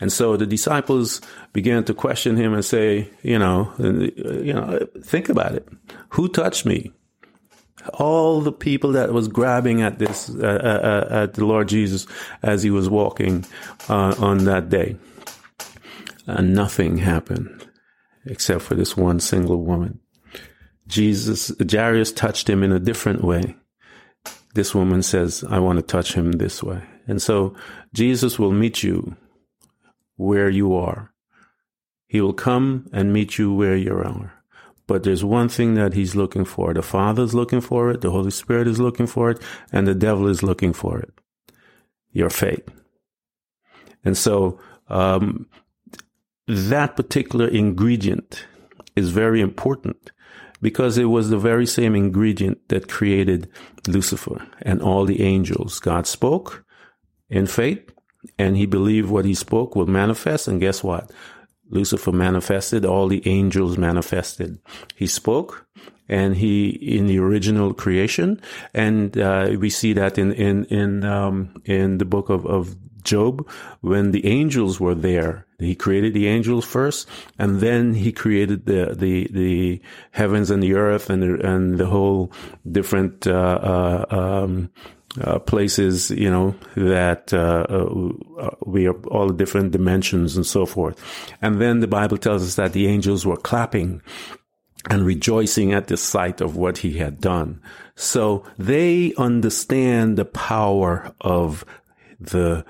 And 0.00 0.12
so 0.12 0.36
the 0.36 0.46
disciples 0.46 1.20
began 1.52 1.84
to 1.84 1.94
question 1.94 2.36
him 2.36 2.52
and 2.52 2.64
say, 2.64 3.10
you 3.22 3.38
know, 3.38 3.72
you 3.78 4.52
know, 4.52 4.86
think 5.02 5.28
about 5.28 5.54
it. 5.54 5.68
Who 6.10 6.28
touched 6.28 6.66
me? 6.66 6.92
All 7.94 8.40
the 8.40 8.52
people 8.52 8.92
that 8.92 9.12
was 9.12 9.28
grabbing 9.28 9.82
at 9.82 9.98
this, 9.98 10.30
uh, 10.30 10.42
uh, 10.42 10.86
uh 10.86 11.22
at 11.22 11.34
the 11.34 11.44
Lord 11.44 11.68
Jesus 11.68 12.06
as 12.42 12.62
he 12.62 12.70
was 12.70 12.88
walking 12.88 13.44
uh, 13.88 14.14
on 14.18 14.44
that 14.44 14.68
day. 14.68 14.96
And 16.26 16.54
nothing 16.54 16.98
happened 16.98 17.68
except 18.26 18.62
for 18.62 18.74
this 18.74 18.96
one 18.96 19.20
single 19.20 19.62
woman. 19.62 20.00
Jesus, 20.86 21.52
Jairus 21.70 22.10
touched 22.12 22.48
him 22.48 22.62
in 22.62 22.72
a 22.72 22.80
different 22.80 23.22
way 23.22 23.54
this 24.54 24.74
woman 24.74 25.02
says, 25.02 25.44
I 25.48 25.58
want 25.58 25.78
to 25.78 25.82
touch 25.82 26.14
him 26.14 26.32
this 26.32 26.62
way. 26.62 26.82
And 27.06 27.20
so 27.20 27.54
Jesus 27.92 28.38
will 28.38 28.52
meet 28.52 28.82
you 28.82 29.16
where 30.16 30.48
you 30.48 30.74
are. 30.74 31.12
He 32.06 32.20
will 32.20 32.32
come 32.32 32.88
and 32.92 33.12
meet 33.12 33.38
you 33.38 33.52
where 33.52 33.76
you 33.76 33.92
are. 33.92 34.32
But 34.86 35.02
there's 35.02 35.24
one 35.24 35.48
thing 35.48 35.74
that 35.74 35.94
he's 35.94 36.14
looking 36.14 36.44
for. 36.44 36.72
The 36.72 36.82
Father's 36.82 37.34
looking 37.34 37.60
for 37.60 37.90
it. 37.90 38.00
The 38.00 38.10
Holy 38.10 38.30
Spirit 38.30 38.68
is 38.68 38.78
looking 38.78 39.06
for 39.06 39.30
it. 39.30 39.40
And 39.72 39.86
the 39.86 39.94
devil 39.94 40.28
is 40.28 40.42
looking 40.42 40.72
for 40.72 41.00
it. 41.00 41.12
Your 42.12 42.30
faith. 42.30 42.68
And 44.04 44.16
so, 44.16 44.60
um, 44.88 45.46
that 46.46 46.94
particular 46.94 47.48
ingredient 47.48 48.46
is 48.94 49.10
very 49.10 49.40
important 49.40 50.12
because 50.64 50.96
it 50.96 51.10
was 51.16 51.28
the 51.28 51.36
very 51.36 51.66
same 51.66 51.94
ingredient 51.94 52.58
that 52.70 52.88
created 52.88 53.50
Lucifer 53.86 54.46
and 54.62 54.80
all 54.80 55.04
the 55.04 55.20
angels. 55.20 55.78
God 55.78 56.06
spoke 56.06 56.64
in 57.28 57.46
faith 57.46 57.92
and 58.38 58.56
he 58.56 58.64
believed 58.64 59.10
what 59.10 59.26
he 59.26 59.34
spoke 59.34 59.76
would 59.76 59.88
manifest. 59.88 60.48
And 60.48 60.58
guess 60.58 60.82
what? 60.82 61.10
Lucifer 61.68 62.12
manifested, 62.12 62.86
all 62.86 63.08
the 63.08 63.22
angels 63.28 63.76
manifested. 63.76 64.58
He 64.96 65.06
spoke 65.06 65.66
and 66.08 66.34
he 66.34 66.70
in 66.70 67.08
the 67.08 67.18
original 67.18 67.74
creation 67.74 68.40
and 68.72 69.18
uh, 69.18 69.50
we 69.58 69.68
see 69.68 69.92
that 69.92 70.16
in 70.16 70.32
in 70.32 70.64
in 70.66 71.04
um, 71.04 71.60
in 71.66 71.98
the 71.98 72.06
book 72.06 72.30
of, 72.30 72.46
of 72.46 72.74
Job 73.04 73.48
when 73.80 74.10
the 74.10 74.26
angels 74.26 74.80
were 74.80 74.94
there. 74.94 75.46
He 75.58 75.74
created 75.74 76.14
the 76.14 76.26
angels 76.26 76.64
first, 76.64 77.08
and 77.38 77.60
then 77.60 77.94
he 77.94 78.12
created 78.12 78.66
the 78.66 78.94
the 78.98 79.28
the 79.30 79.80
heavens 80.10 80.50
and 80.50 80.62
the 80.62 80.74
earth 80.74 81.10
and 81.10 81.22
the, 81.22 81.46
and 81.46 81.78
the 81.78 81.86
whole 81.86 82.32
different 82.70 83.26
uh, 83.26 83.58
uh, 84.10 84.16
um, 84.44 84.70
uh, 85.20 85.38
places, 85.38 86.10
you 86.10 86.30
know, 86.30 86.54
that 86.76 87.32
uh, 87.32 87.64
uh, 87.68 88.50
we 88.66 88.86
are 88.86 88.96
all 89.08 89.28
different 89.28 89.70
dimensions 89.70 90.36
and 90.36 90.46
so 90.46 90.66
forth. 90.66 91.00
And 91.40 91.60
then 91.60 91.80
the 91.80 91.86
Bible 91.86 92.18
tells 92.18 92.42
us 92.42 92.56
that 92.56 92.72
the 92.72 92.88
angels 92.88 93.24
were 93.24 93.36
clapping 93.36 94.02
and 94.90 95.06
rejoicing 95.06 95.72
at 95.72 95.86
the 95.86 95.96
sight 95.96 96.40
of 96.40 96.56
what 96.56 96.78
he 96.78 96.98
had 96.98 97.20
done. 97.20 97.60
So 97.94 98.44
they 98.58 99.14
understand 99.16 100.18
the 100.18 100.24
power 100.24 101.14
of 101.20 101.64
the 102.20 102.64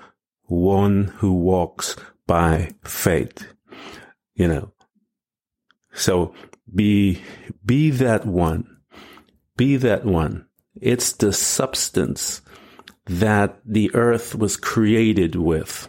one 0.46 1.04
who 1.18 1.32
walks 1.34 1.96
by 2.26 2.70
faith. 2.82 3.46
You 4.34 4.48
know, 4.48 4.72
so 5.92 6.34
be, 6.72 7.22
be 7.64 7.90
that 7.90 8.26
one. 8.26 8.78
Be 9.56 9.76
that 9.76 10.04
one. 10.04 10.46
It's 10.80 11.12
the 11.12 11.32
substance 11.32 12.42
that 13.06 13.60
the 13.64 13.94
earth 13.94 14.34
was 14.34 14.56
created 14.56 15.36
with. 15.36 15.88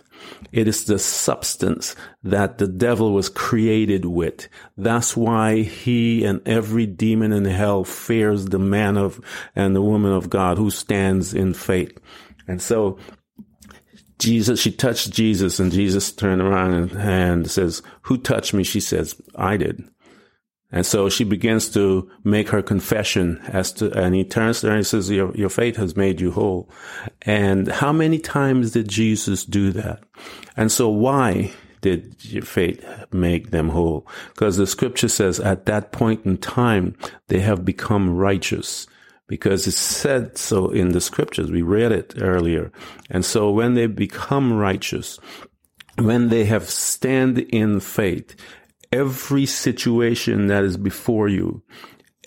It 0.52 0.68
is 0.68 0.86
the 0.86 1.00
substance 1.00 1.96
that 2.24 2.58
the 2.58 2.68
devil 2.68 3.14
was 3.14 3.30
created 3.30 4.06
with. 4.06 4.48
That's 4.78 5.16
why 5.16 5.62
he 5.62 6.24
and 6.24 6.42
every 6.48 6.86
demon 6.86 7.32
in 7.32 7.46
hell 7.46 7.84
fears 7.84 8.46
the 8.46 8.60
man 8.60 8.98
of 8.98 9.20
and 9.56 9.76
the 9.76 9.82
woman 9.82 10.12
of 10.12 10.30
God 10.30 10.58
who 10.58 10.70
stands 10.70 11.34
in 11.34 11.54
faith. 11.54 11.98
And 12.48 12.62
so 12.62 12.98
Jesus, 14.20 14.62
she 14.62 14.72
touched 14.72 15.12
Jesus 15.12 15.60
and 15.60 15.72
Jesus 15.72 16.12
turned 16.12 16.42
around 16.42 16.74
and, 16.74 16.92
and 16.94 17.52
says, 17.52 17.82
who 18.04 18.18
touched 18.18 18.54
me? 18.54 18.64
She 18.64 18.80
says, 18.80 19.20
I 19.36 19.58
did. 19.58 19.84
And 20.72 20.86
so 20.86 21.10
she 21.10 21.24
begins 21.24 21.70
to 21.70 22.10
make 22.24 22.50
her 22.50 22.62
confession 22.62 23.40
as 23.48 23.72
to, 23.74 23.92
and 23.98 24.16
he 24.16 24.24
turns 24.24 24.62
to 24.62 24.70
her 24.70 24.76
and 24.76 24.86
says, 24.86 25.10
your, 25.10 25.36
your 25.36 25.50
faith 25.50 25.78
has 25.78 25.96
made 25.96 26.20
you 26.20 26.32
whole. 26.32 26.70
And 27.22 27.68
how 27.68 27.94
many 27.94 28.20
times 28.20 28.72
did 28.72 28.90
Jesus 28.90 29.46
do 29.46 29.72
that? 29.72 30.04
And 30.58 30.72
so 30.72 30.90
why 30.90 31.54
did 31.82 32.16
your 32.26 32.44
faith 32.44 32.84
make 33.14 33.52
them 33.52 33.70
whole? 33.70 34.08
Because 34.30 34.58
the 34.58 34.68
scripture 34.68 35.08
says 35.08 35.40
at 35.40 35.66
that 35.68 35.92
point 35.92 36.26
in 36.26 36.38
time, 36.38 36.96
they 37.28 37.40
have 37.40 37.64
become 37.64 38.16
righteous 38.18 38.88
because 39.28 39.68
it's 39.68 39.78
said 39.78 40.38
so 40.38 40.70
in 40.70 40.90
the 40.90 41.02
scriptures. 41.02 41.52
We 41.52 41.62
read 41.62 41.92
it 41.92 42.16
earlier. 42.22 42.72
And 43.10 43.26
so 43.26 43.52
when 43.52 43.74
they 43.74 43.88
become 43.88 44.54
righteous, 44.54 45.20
when 45.98 46.30
they 46.30 46.46
have 46.46 46.70
stand 46.70 47.40
in 47.40 47.80
faith, 47.80 48.36
every 48.92 49.46
situation 49.46 50.48
that 50.48 50.64
is 50.64 50.78
before 50.78 51.28
you, 51.28 51.64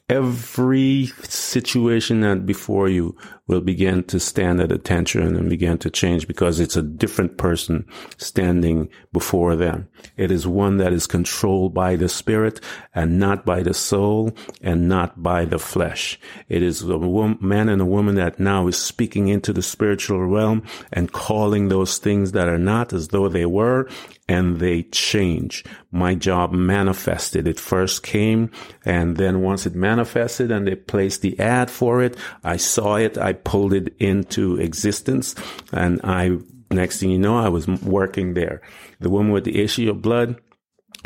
every 0.09 1.07
situation 1.23 2.21
that 2.21 2.47
before 2.47 2.89
you 2.89 3.17
will 3.49 3.63
begin 3.63 4.05
to 4.05 4.21
stand 4.21 4.61
at 4.61 4.71
attention 4.71 5.35
and 5.35 5.49
begin 5.49 5.79
to 5.79 5.91
change 5.91 6.29
because 6.29 6.61
it's 6.61 6.77
a 6.77 6.83
different 6.83 7.39
person 7.39 7.87
standing 8.19 8.89
before 9.13 9.57
them. 9.57 9.89
It 10.17 10.31
is 10.31 10.47
one 10.47 10.77
that 10.77 10.93
is 10.93 11.07
controlled 11.07 11.75
by 11.75 11.97
the 11.97 12.09
spirit 12.09 12.61
and 12.95 13.19
not 13.19 13.45
by 13.45 13.63
the 13.63 13.75
soul 13.75 14.37
and 14.63 14.89
not 14.89 15.23
by 15.23 15.47
the 15.47 15.59
flesh. 15.59 16.21
It 16.49 16.63
is 16.63 16.83
a 16.83 16.99
man 17.41 17.69
and 17.71 17.81
a 17.81 17.87
woman 17.87 18.15
that 18.17 18.39
now 18.39 18.69
is 18.69 18.77
speaking 18.77 19.29
into 19.29 19.53
the 19.53 19.63
spiritual 19.63 20.25
realm 20.27 20.63
and 20.93 21.11
calling 21.11 21.69
those 21.69 21.99
things 21.99 22.33
that 22.33 22.49
are 22.49 22.59
not 22.59 22.93
as 22.93 23.09
though 23.09 23.29
they 23.29 23.47
were 23.47 23.89
and 24.29 24.59
they 24.61 24.83
change. 24.83 25.65
My 25.91 26.15
job 26.15 26.53
manifested. 26.53 27.49
It 27.49 27.59
first 27.59 28.03
came 28.03 28.51
and 28.85 29.17
then 29.17 29.41
once 29.41 29.65
it 29.65 29.75
manifested 29.75 30.51
and 30.51 30.69
they 30.69 30.75
placed 30.75 31.23
the 31.23 31.39
ad 31.41 31.71
for 31.71 32.03
it, 32.03 32.17
I 32.45 32.59
saw 32.59 32.97
it, 32.97 33.17
I 33.17 33.33
pulled 33.45 33.73
it 33.73 33.95
into 33.99 34.57
existence 34.57 35.35
and 35.73 36.01
I, 36.05 36.39
next 36.71 37.01
thing 37.01 37.11
you 37.11 37.19
know, 37.19 37.37
I 37.39 37.49
was 37.49 37.67
working 37.67 38.35
there. 38.35 38.63
The 39.01 39.11
woman 39.11 39.33
with 39.33 39.45
the 39.45 39.63
issue 39.63 39.91
of 39.91 40.03
blood, 40.03 40.41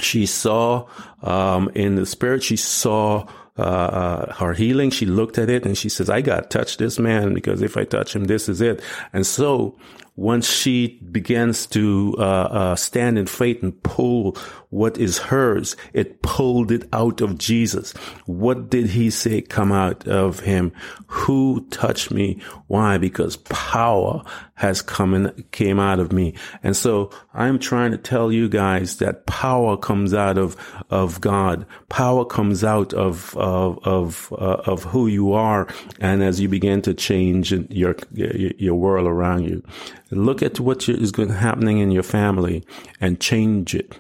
she 0.01 0.27
saw, 0.27 0.89
um, 1.23 1.71
in 1.75 1.97
the 1.97 2.07
spirit, 2.07 2.43
she 2.43 2.57
saw, 2.57 3.27
uh, 3.59 3.63
uh, 3.63 4.35
her 4.35 4.55
healing. 4.55 4.89
She 4.89 5.05
looked 5.05 5.37
at 5.37 5.51
it 5.51 5.67
and 5.67 5.77
she 5.77 5.91
says, 5.91 6.09
I 6.09 6.23
got 6.23 6.51
to 6.51 6.59
touch 6.59 6.79
this 6.79 6.99
man 6.99 7.35
because 7.35 7.61
if 7.61 7.77
I 7.77 7.85
touch 7.85 8.17
him, 8.17 8.25
this 8.25 8.49
is 8.49 8.63
it. 8.63 8.83
And 9.13 9.27
so 9.27 9.77
once 10.15 10.51
she 10.51 11.01
begins 11.11 11.67
to 11.67 12.15
uh, 12.19 12.23
uh, 12.23 12.77
stand 12.77 13.19
in 13.19 13.27
faith 13.27 13.63
and 13.63 13.83
pull 13.83 14.37
what 14.69 14.97
is 14.97 15.19
hers, 15.19 15.77
it 15.93 16.23
pulled 16.23 16.71
it 16.71 16.89
out 16.93 17.21
of 17.21 17.37
Jesus. 17.39 17.93
What 18.25 18.71
did 18.71 18.87
he 18.87 19.11
say 19.11 19.43
come 19.43 19.73
out 19.73 20.07
of 20.09 20.41
him? 20.41 20.73
Who 21.07 21.67
touched 21.69 22.11
me? 22.11 22.41
Why? 22.69 22.97
Because 22.97 23.37
power 23.37 24.23
has 24.55 24.81
come 24.81 25.13
and 25.13 25.51
came 25.51 25.79
out 25.79 25.99
of 25.99 26.13
me. 26.13 26.35
And 26.63 26.77
so 26.77 27.11
I'm 27.35 27.59
trying 27.59 27.91
to 27.91 27.99
tell 27.99 28.31
you 28.33 28.49
guys 28.49 28.97
that 28.99 29.27
power 29.27 29.77
comes 29.77 30.15
out 30.15 30.39
of, 30.39 30.57
of 30.89 31.21
God. 31.21 31.67
Power 31.89 32.25
comes 32.25 32.65
out 32.65 32.95
of, 32.95 33.37
of, 33.37 33.79
of, 33.85 34.33
uh, 34.33 34.63
of 34.65 34.85
who 34.85 35.07
you 35.07 35.33
are. 35.33 35.69
And 36.01 36.23
as 36.23 36.41
you 36.41 36.49
begin 36.49 36.81
to 36.83 36.95
change 36.95 37.53
your, 37.53 37.97
your 38.13 38.75
world 38.75 39.07
around 39.07 39.45
you, 39.45 39.63
look 40.17 40.43
at 40.43 40.61
what 40.61 40.89
is 40.89 41.13
going 41.13 41.31
happening 41.31 41.79
in 41.79 41.91
your 41.91 42.03
family 42.03 42.65
and 43.01 43.21
change 43.21 43.75
it. 43.75 43.99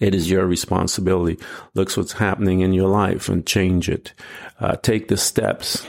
It 0.00 0.14
is 0.14 0.30
your 0.30 0.46
responsibility. 0.46 1.38
Look 1.74 1.96
what's 1.96 2.12
happening 2.12 2.60
in 2.60 2.72
your 2.72 2.88
life 2.88 3.28
and 3.28 3.46
change 3.46 3.88
it. 3.88 4.12
Uh, 4.60 4.76
take 4.76 5.08
the 5.08 5.16
steps 5.16 5.86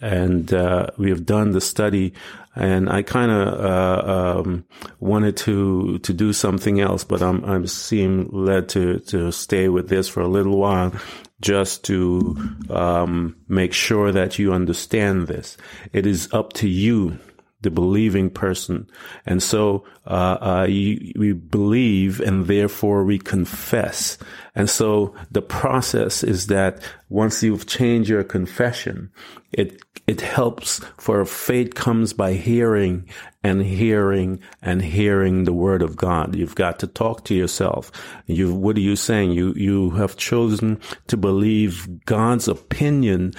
and 0.00 0.52
uh, 0.52 0.86
we 0.96 1.10
have 1.10 1.26
done 1.26 1.50
the 1.50 1.60
study 1.60 2.14
and 2.58 2.88
I 2.88 3.02
kind 3.02 3.30
of 3.30 3.60
uh, 3.60 4.40
um, 4.40 4.64
wanted 4.98 5.36
to 5.38 5.98
to 6.00 6.12
do 6.12 6.32
something 6.32 6.80
else, 6.80 7.04
but 7.04 7.22
I'm 7.22 7.44
I'm 7.44 7.66
seem 7.68 8.28
led 8.32 8.68
to 8.70 8.98
to 8.98 9.30
stay 9.30 9.68
with 9.68 9.88
this 9.88 10.08
for 10.08 10.22
a 10.22 10.28
little 10.28 10.58
while, 10.58 10.92
just 11.40 11.84
to 11.84 12.36
um, 12.68 13.36
make 13.46 13.72
sure 13.72 14.10
that 14.10 14.40
you 14.40 14.52
understand 14.52 15.28
this. 15.28 15.56
It 15.92 16.04
is 16.04 16.28
up 16.32 16.52
to 16.54 16.68
you 16.68 17.20
the 17.60 17.70
believing 17.70 18.30
person. 18.30 18.88
And 19.26 19.42
so, 19.42 19.84
uh, 20.06 20.38
uh, 20.40 20.66
you, 20.68 21.12
we 21.16 21.32
believe 21.32 22.20
and 22.20 22.46
therefore 22.46 23.04
we 23.04 23.18
confess. 23.18 24.16
And 24.54 24.70
so 24.70 25.14
the 25.30 25.42
process 25.42 26.22
is 26.22 26.46
that 26.46 26.82
once 27.08 27.42
you've 27.42 27.66
changed 27.66 28.08
your 28.08 28.22
confession, 28.22 29.10
it, 29.52 29.82
it 30.06 30.20
helps 30.20 30.80
for 30.98 31.24
faith 31.24 31.74
comes 31.74 32.12
by 32.12 32.34
hearing 32.34 33.08
and 33.42 33.62
hearing 33.62 34.40
and 34.62 34.80
hearing 34.80 35.44
the 35.44 35.52
word 35.52 35.82
of 35.82 35.96
God. 35.96 36.36
You've 36.36 36.54
got 36.54 36.78
to 36.80 36.86
talk 36.86 37.24
to 37.24 37.34
yourself. 37.34 37.90
You, 38.26 38.54
what 38.54 38.76
are 38.76 38.80
you 38.80 38.94
saying? 38.94 39.32
You, 39.32 39.52
you 39.56 39.90
have 39.90 40.16
chosen 40.16 40.80
to 41.08 41.16
believe 41.16 42.04
God's 42.04 42.46
opinion 42.46 43.32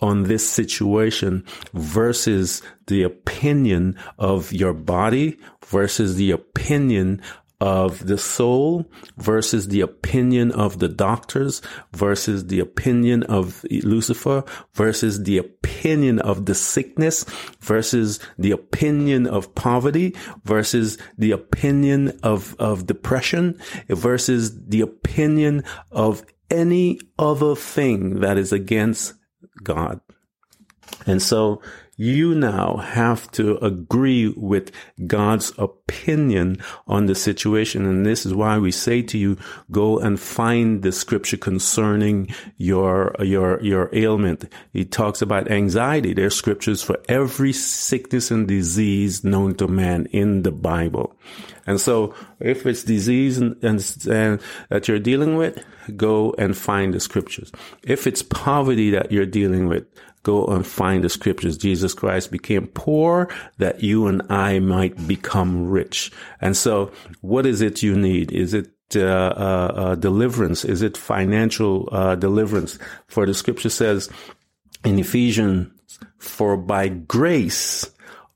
on 0.00 0.24
this 0.24 0.48
situation 0.48 1.44
versus 1.72 2.62
the 2.86 3.02
opinion 3.02 3.96
of 4.18 4.52
your 4.52 4.74
body 4.74 5.38
versus 5.64 6.16
the 6.16 6.30
opinion 6.30 7.20
of 7.60 8.06
the 8.06 8.18
soul 8.18 8.84
versus 9.16 9.68
the 9.68 9.80
opinion 9.80 10.50
of 10.52 10.80
the 10.80 10.88
doctors 10.88 11.62
versus 11.92 12.48
the 12.48 12.60
opinion 12.60 13.22
of 13.22 13.64
Lucifer 13.70 14.44
versus 14.74 15.22
the 15.22 15.38
opinion 15.38 16.18
of 16.18 16.46
the 16.46 16.54
sickness 16.54 17.24
versus 17.60 18.18
the 18.38 18.50
opinion 18.50 19.26
of 19.26 19.54
poverty 19.54 20.14
versus 20.44 20.98
the 21.16 21.30
opinion 21.30 22.18
of, 22.22 22.54
of 22.58 22.86
depression 22.86 23.58
versus 23.88 24.60
the 24.66 24.82
opinion 24.82 25.64
of 25.90 26.24
any 26.50 27.00
other 27.18 27.54
thing 27.54 28.20
that 28.20 28.36
is 28.36 28.52
against 28.52 29.14
God. 29.64 30.00
And 31.06 31.20
so 31.20 31.60
you 31.96 32.34
now 32.34 32.76
have 32.78 33.30
to 33.32 33.56
agree 33.64 34.28
with 34.28 34.72
God's 35.06 35.52
opinion 35.58 36.58
on 36.88 37.06
the 37.06 37.14
situation. 37.14 37.86
And 37.86 38.04
this 38.04 38.26
is 38.26 38.34
why 38.34 38.58
we 38.58 38.72
say 38.72 39.02
to 39.02 39.18
you, 39.18 39.36
go 39.70 39.98
and 39.98 40.18
find 40.18 40.82
the 40.82 40.92
scripture 40.92 41.36
concerning 41.36 42.34
your, 42.56 43.14
your, 43.20 43.62
your 43.62 43.90
ailment. 43.92 44.52
He 44.72 44.84
talks 44.84 45.22
about 45.22 45.50
anxiety. 45.50 46.14
There's 46.14 46.34
scriptures 46.34 46.82
for 46.82 46.98
every 47.08 47.52
sickness 47.52 48.30
and 48.30 48.48
disease 48.48 49.22
known 49.22 49.54
to 49.56 49.68
man 49.68 50.06
in 50.06 50.42
the 50.42 50.52
Bible. 50.52 51.16
And 51.66 51.80
so 51.80 52.14
if 52.40 52.66
it's 52.66 52.84
disease 52.84 53.38
and, 53.38 53.56
and, 53.62 53.96
and, 54.10 54.40
that 54.68 54.88
you're 54.88 54.98
dealing 54.98 55.36
with, 55.36 55.64
go 55.96 56.34
and 56.38 56.56
find 56.56 56.94
the 56.94 57.00
scriptures. 57.00 57.50
If 57.82 58.06
it's 58.06 58.22
poverty 58.22 58.90
that 58.90 59.12
you're 59.12 59.26
dealing 59.26 59.68
with, 59.68 59.86
go 60.22 60.46
and 60.46 60.66
find 60.66 61.04
the 61.04 61.08
scriptures. 61.08 61.56
Jesus 61.56 61.94
Christ 61.94 62.30
became 62.30 62.66
poor 62.68 63.32
that 63.58 63.82
you 63.82 64.06
and 64.06 64.22
I 64.30 64.58
might 64.58 65.06
become 65.06 65.68
rich. 65.68 66.10
And 66.40 66.56
so 66.56 66.90
what 67.20 67.46
is 67.46 67.60
it 67.60 67.82
you 67.82 67.96
need? 67.96 68.32
Is 68.32 68.54
it 68.54 68.70
uh, 68.96 69.00
uh, 69.00 69.72
uh, 69.74 69.94
deliverance? 69.94 70.64
Is 70.64 70.82
it 70.82 70.96
financial 70.96 71.88
uh, 71.92 72.14
deliverance? 72.16 72.78
For 73.06 73.26
the 73.26 73.34
scripture 73.34 73.70
says 73.70 74.10
in 74.84 74.98
Ephesians, 74.98 75.70
for 76.18 76.56
by 76.56 76.88
grace 76.88 77.90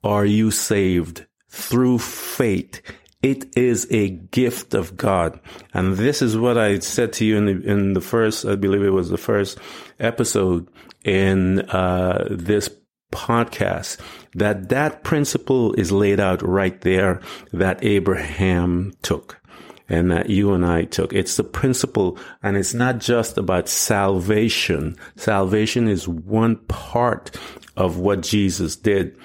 are 0.05 0.25
you 0.25 0.51
saved 0.51 1.27
through 1.49 1.99
faith. 1.99 2.81
It 3.23 3.57
is 3.57 3.87
a 3.91 4.11
gift 4.11 4.75
of 4.75 4.97
God. 4.97 5.41
And 5.75 5.97
this 5.97 6.23
is 6.23 6.37
what 6.37 6.57
I 6.57 6.79
said 6.79 7.13
to 7.15 7.25
you 7.25 7.37
in 7.37 7.47
the, 7.47 7.69
in 7.69 7.93
the 7.95 8.01
first, 8.01 8.45
I 8.45 8.55
believe 8.55 8.83
it 8.83 8.91
was 8.91 9.11
the 9.11 9.19
first 9.19 9.59
episode 9.99 10.69
in 11.05 11.61
uh, 11.71 12.29
this 12.31 12.71
podcast 13.13 13.99
that 14.35 14.69
that 14.69 15.03
principle 15.03 15.73
is 15.75 15.91
laid 15.91 16.21
out 16.21 16.43
right 16.43 16.81
there 16.83 17.21
that 17.53 17.83
Abraham 17.83 18.93
took 19.03 19.41
and 19.89 20.11
that 20.11 20.29
you 20.29 20.53
and 20.53 20.65
I 20.65 20.85
took. 20.85 21.13
It's 21.13 21.37
the 21.37 21.45
principle 21.45 22.19
and 22.43 22.57
it's 22.57 22.75
not 22.75 22.99
just 22.99 23.39
about 23.39 23.69
salvation. 23.69 24.97
Salvation 25.17 25.89
is 25.89 26.07
one 26.07 26.57
part 26.67 27.37
of 27.77 27.99
what 27.99 28.21
Jesus 28.21 28.77
did 28.77 29.17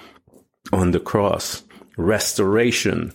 on 0.72 0.92
the 0.92 1.00
cross. 1.00 1.62
Restoration 1.96 3.12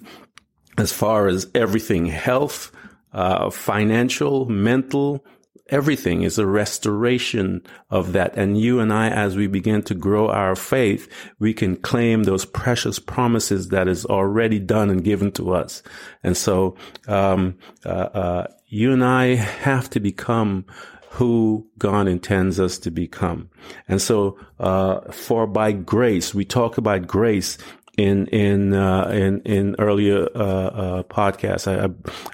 as 0.79 0.93
far 0.93 1.27
as 1.27 1.47
everything, 1.53 2.05
health, 2.05 2.71
uh, 3.13 3.49
financial, 3.49 4.45
mental, 4.45 5.25
everything 5.67 6.23
is 6.23 6.37
a 6.37 6.45
restoration 6.45 7.61
of 7.89 8.13
that. 8.13 8.35
And 8.35 8.59
you 8.59 8.79
and 8.79 8.91
I, 8.91 9.09
as 9.09 9.35
we 9.35 9.47
begin 9.47 9.83
to 9.83 9.93
grow 9.93 10.29
our 10.29 10.55
faith, 10.55 11.07
we 11.39 11.53
can 11.53 11.75
claim 11.75 12.23
those 12.23 12.45
precious 12.45 12.99
promises 12.99 13.69
that 13.69 13.87
is 13.87 14.05
already 14.05 14.59
done 14.59 14.89
and 14.89 15.03
given 15.03 15.31
to 15.33 15.53
us. 15.53 15.83
And 16.23 16.35
so, 16.35 16.75
um, 17.07 17.57
uh, 17.85 17.89
uh, 17.89 18.47
you 18.67 18.93
and 18.93 19.03
I 19.03 19.35
have 19.35 19.89
to 19.91 19.99
become 19.99 20.65
who 21.11 21.67
God 21.79 22.07
intends 22.07 22.59
us 22.59 22.77
to 22.79 22.91
become. 22.91 23.49
And 23.87 23.99
so, 23.99 24.37
uh, 24.59 25.11
for 25.11 25.47
by 25.47 25.71
grace, 25.71 26.35
we 26.35 26.45
talk 26.45 26.77
about 26.77 27.07
grace 27.07 27.57
in 27.99 28.27
in 28.27 28.73
uh, 28.73 29.09
in 29.09 29.41
in 29.41 29.75
earlier 29.77 30.29
uh, 30.33 30.39
uh, 30.39 31.03
podcasts. 31.03 31.67
I, 31.67 31.89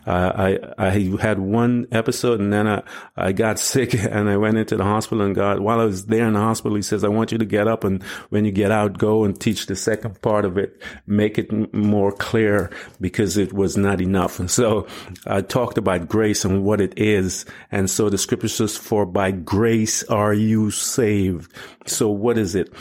I 0.05 0.49
I 0.51 0.59
I 0.77 0.89
had 1.19 1.39
one 1.39 1.87
episode 1.91 2.39
and 2.39 2.53
then 2.53 2.67
I 2.67 2.83
I 3.17 3.31
got 3.31 3.57
sick 3.73 3.95
and 3.95 4.29
I 4.29 4.37
went 4.37 4.57
into 4.57 4.77
the 4.77 4.83
hospital 4.83 5.25
and 5.25 5.33
God 5.33 5.59
while 5.59 5.79
I 5.79 5.85
was 5.85 6.05
there 6.05 6.27
in 6.27 6.33
the 6.33 6.39
hospital, 6.39 6.75
He 6.75 6.83
says, 6.83 7.03
"I 7.03 7.07
want 7.07 7.31
you 7.31 7.39
to 7.39 7.45
get 7.45 7.67
up 7.67 7.83
and 7.83 8.03
when 8.29 8.45
you 8.45 8.51
get 8.51 8.71
out, 8.71 8.99
go 8.99 9.23
and 9.23 9.39
teach 9.39 9.65
the 9.65 9.75
second 9.75 10.21
part 10.21 10.45
of 10.45 10.59
it, 10.59 10.79
make 11.07 11.39
it 11.39 11.51
m- 11.51 11.67
more 11.73 12.11
clear 12.11 12.69
because 13.01 13.35
it 13.35 13.51
was 13.51 13.75
not 13.75 14.01
enough." 14.01 14.39
And 14.39 14.51
so 14.51 14.85
I 15.25 15.41
talked 15.41 15.79
about 15.79 16.07
grace 16.07 16.45
and 16.45 16.63
what 16.63 16.79
it 16.79 16.93
is, 16.97 17.45
and 17.71 17.89
so 17.89 18.09
the 18.09 18.19
scripture 18.19 18.49
says, 18.49 18.77
"For 18.77 19.07
by 19.07 19.31
grace 19.31 20.03
are 20.03 20.33
you 20.33 20.69
saved." 20.69 21.51
So 21.87 22.09
what 22.09 22.37
is 22.37 22.53
it? 22.53 22.71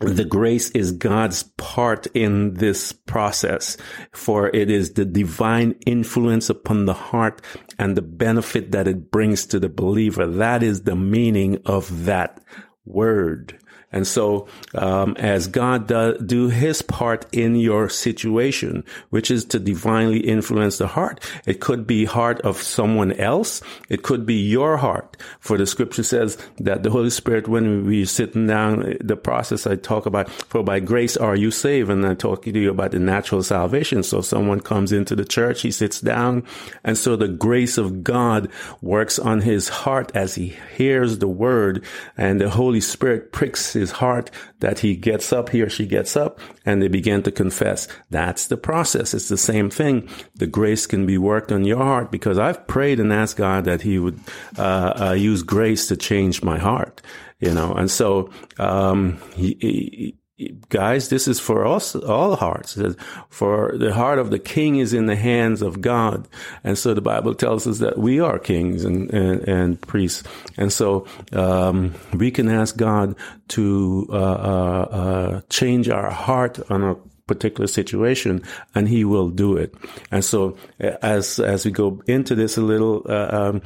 The 0.00 0.24
grace 0.24 0.70
is 0.70 0.92
God's 0.92 1.42
part 1.56 2.06
in 2.14 2.54
this 2.54 2.92
process, 2.92 3.76
for 4.12 4.48
it 4.48 4.70
is 4.70 4.92
the 4.92 5.04
divine 5.04 5.74
influence 5.86 6.48
upon 6.48 6.84
the 6.84 6.94
heart 6.94 7.42
and 7.78 7.96
the 7.96 8.02
benefit 8.02 8.70
that 8.72 8.86
it 8.86 9.10
brings 9.10 9.46
to 9.46 9.58
the 9.58 9.68
believer. 9.68 10.26
That 10.26 10.62
is 10.62 10.82
the 10.82 10.96
meaning 10.96 11.60
of 11.66 12.04
that 12.04 12.40
word. 12.84 13.58
And 13.90 14.06
so, 14.06 14.46
um, 14.74 15.16
as 15.16 15.46
God 15.46 15.86
does 15.86 16.20
do 16.22 16.48
his 16.48 16.82
part 16.82 17.26
in 17.32 17.56
your 17.56 17.88
situation, 17.88 18.84
which 19.10 19.30
is 19.30 19.44
to 19.46 19.58
divinely 19.58 20.20
influence 20.20 20.78
the 20.78 20.86
heart, 20.86 21.24
it 21.46 21.60
could 21.60 21.86
be 21.86 22.04
heart 22.04 22.40
of 22.42 22.60
someone 22.60 23.12
else. 23.12 23.62
It 23.88 24.02
could 24.02 24.26
be 24.26 24.34
your 24.34 24.76
heart. 24.76 25.16
For 25.40 25.56
the 25.56 25.66
scripture 25.66 26.02
says 26.02 26.36
that 26.58 26.82
the 26.82 26.90
Holy 26.90 27.10
Spirit, 27.10 27.48
when 27.48 27.86
we 27.86 28.04
sitting 28.04 28.46
down, 28.46 28.96
the 29.00 29.16
process 29.16 29.66
I 29.66 29.76
talk 29.76 30.04
about, 30.04 30.30
for 30.30 30.62
by 30.62 30.80
grace 30.80 31.16
are 31.16 31.36
you 31.36 31.50
saved. 31.50 31.90
And 31.90 32.06
I 32.06 32.14
talk 32.14 32.42
to 32.42 32.50
you 32.50 32.70
about 32.70 32.90
the 32.90 32.98
natural 32.98 33.42
salvation. 33.42 34.02
So 34.02 34.20
someone 34.20 34.60
comes 34.60 34.92
into 34.92 35.16
the 35.16 35.24
church, 35.24 35.62
he 35.62 35.70
sits 35.70 36.00
down. 36.00 36.44
And 36.84 36.98
so 36.98 37.16
the 37.16 37.28
grace 37.28 37.78
of 37.78 38.04
God 38.04 38.50
works 38.82 39.18
on 39.18 39.40
his 39.40 39.68
heart 39.68 40.12
as 40.14 40.34
he 40.34 40.56
hears 40.76 41.18
the 41.18 41.28
word 41.28 41.84
and 42.16 42.40
the 42.40 42.50
Holy 42.50 42.80
Spirit 42.80 43.32
pricks 43.32 43.76
his 43.78 43.92
heart 43.92 44.30
that 44.60 44.80
he 44.80 44.96
gets 44.96 45.32
up, 45.32 45.50
he 45.50 45.62
or 45.62 45.70
she 45.70 45.86
gets 45.86 46.16
up, 46.16 46.40
and 46.64 46.82
they 46.82 46.88
begin 46.88 47.22
to 47.22 47.30
confess. 47.30 47.88
That's 48.10 48.48
the 48.48 48.56
process. 48.56 49.14
It's 49.14 49.28
the 49.28 49.36
same 49.36 49.70
thing. 49.70 50.08
The 50.34 50.46
grace 50.46 50.86
can 50.86 51.06
be 51.06 51.18
worked 51.18 51.52
on 51.52 51.64
your 51.64 51.78
heart 51.78 52.10
because 52.10 52.38
I've 52.38 52.66
prayed 52.66 53.00
and 53.00 53.12
asked 53.12 53.36
God 53.36 53.64
that 53.64 53.82
he 53.82 53.98
would 53.98 54.20
uh, 54.56 55.08
uh, 55.08 55.12
use 55.12 55.42
grace 55.42 55.86
to 55.88 55.96
change 55.96 56.42
my 56.42 56.58
heart 56.58 57.02
you 57.40 57.52
know 57.52 57.72
and 57.72 57.90
so 57.90 58.30
um, 58.58 59.20
he, 59.34 59.56
he, 59.60 60.18
guys, 60.68 61.08
this 61.08 61.26
is 61.26 61.40
for 61.40 61.66
us, 61.66 61.94
all 61.94 62.36
hearts. 62.36 62.72
Says, 62.72 62.96
For 63.28 63.76
the 63.76 63.92
heart 63.92 64.18
of 64.18 64.30
the 64.30 64.38
king 64.38 64.76
is 64.76 64.92
in 64.92 65.06
the 65.06 65.16
hands 65.16 65.62
of 65.62 65.80
God. 65.80 66.28
And 66.64 66.78
so 66.78 66.94
the 66.94 67.00
Bible 67.00 67.34
tells 67.34 67.66
us 67.66 67.78
that 67.78 67.98
we 67.98 68.20
are 68.20 68.38
kings 68.38 68.84
and, 68.84 69.12
and, 69.12 69.48
and 69.48 69.80
priests. 69.80 70.22
And 70.56 70.72
so, 70.72 71.06
um, 71.32 71.94
we 72.12 72.30
can 72.30 72.48
ask 72.48 72.76
God 72.76 73.16
to, 73.48 74.06
uh, 74.10 74.14
uh, 74.14 74.88
uh, 74.90 75.40
change 75.50 75.88
our 75.88 76.10
heart 76.10 76.58
on 76.70 76.84
a 76.84 76.96
particular 77.26 77.66
situation 77.66 78.42
and 78.74 78.88
he 78.88 79.04
will 79.04 79.28
do 79.28 79.56
it. 79.56 79.74
And 80.10 80.24
so 80.24 80.56
as, 80.80 81.38
as 81.38 81.64
we 81.64 81.70
go 81.70 82.02
into 82.06 82.34
this 82.34 82.56
a 82.56 82.62
little, 82.62 83.04
uh, 83.08 83.28
um, 83.30 83.62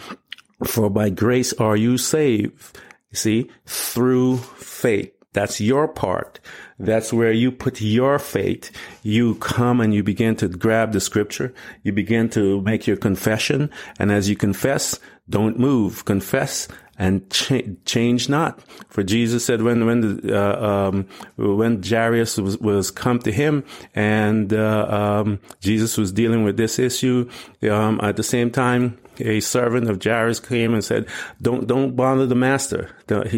for 0.64 0.90
by 0.90 1.10
grace 1.10 1.52
are 1.54 1.76
you 1.76 1.98
saved, 1.98 2.78
see, 3.12 3.50
through 3.66 4.38
faith. 4.38 5.12
That's 5.32 5.60
your 5.60 5.88
part. 5.88 6.40
That's 6.78 7.12
where 7.12 7.32
you 7.32 7.50
put 7.50 7.80
your 7.80 8.18
faith. 8.18 8.70
You 9.02 9.36
come 9.36 9.80
and 9.80 9.94
you 9.94 10.02
begin 10.02 10.36
to 10.36 10.48
grab 10.48 10.92
the 10.92 11.00
scripture. 11.00 11.54
You 11.82 11.92
begin 11.92 12.28
to 12.30 12.60
make 12.62 12.86
your 12.86 12.96
confession. 12.96 13.70
And 13.98 14.12
as 14.12 14.28
you 14.28 14.36
confess, 14.36 14.98
don't 15.30 15.58
move. 15.58 16.04
Confess 16.04 16.68
and 16.98 17.28
ch- 17.30 17.64
change 17.84 18.28
not. 18.28 18.60
For 18.88 19.02
Jesus 19.02 19.44
said 19.44 19.62
when 19.62 19.86
when 19.86 20.00
the, 20.00 20.38
uh, 20.38 20.88
um, 20.88 21.06
when 21.36 21.82
Jairus 21.82 22.36
was, 22.36 22.58
was 22.58 22.90
come 22.90 23.18
to 23.20 23.32
him 23.32 23.64
and 23.94 24.52
uh, 24.52 24.86
um, 25.22 25.40
Jesus 25.60 25.96
was 25.96 26.12
dealing 26.12 26.44
with 26.44 26.56
this 26.56 26.78
issue, 26.78 27.30
um, 27.70 27.98
at 28.02 28.16
the 28.16 28.22
same 28.22 28.50
time 28.50 28.98
a 29.18 29.40
servant 29.40 29.88
of 29.88 30.02
Jairus 30.02 30.40
came 30.40 30.74
and 30.74 30.84
said, 30.84 31.06
"Don't 31.40 31.66
don't 31.66 31.96
bother 31.96 32.26
the 32.26 32.34
master. 32.34 32.90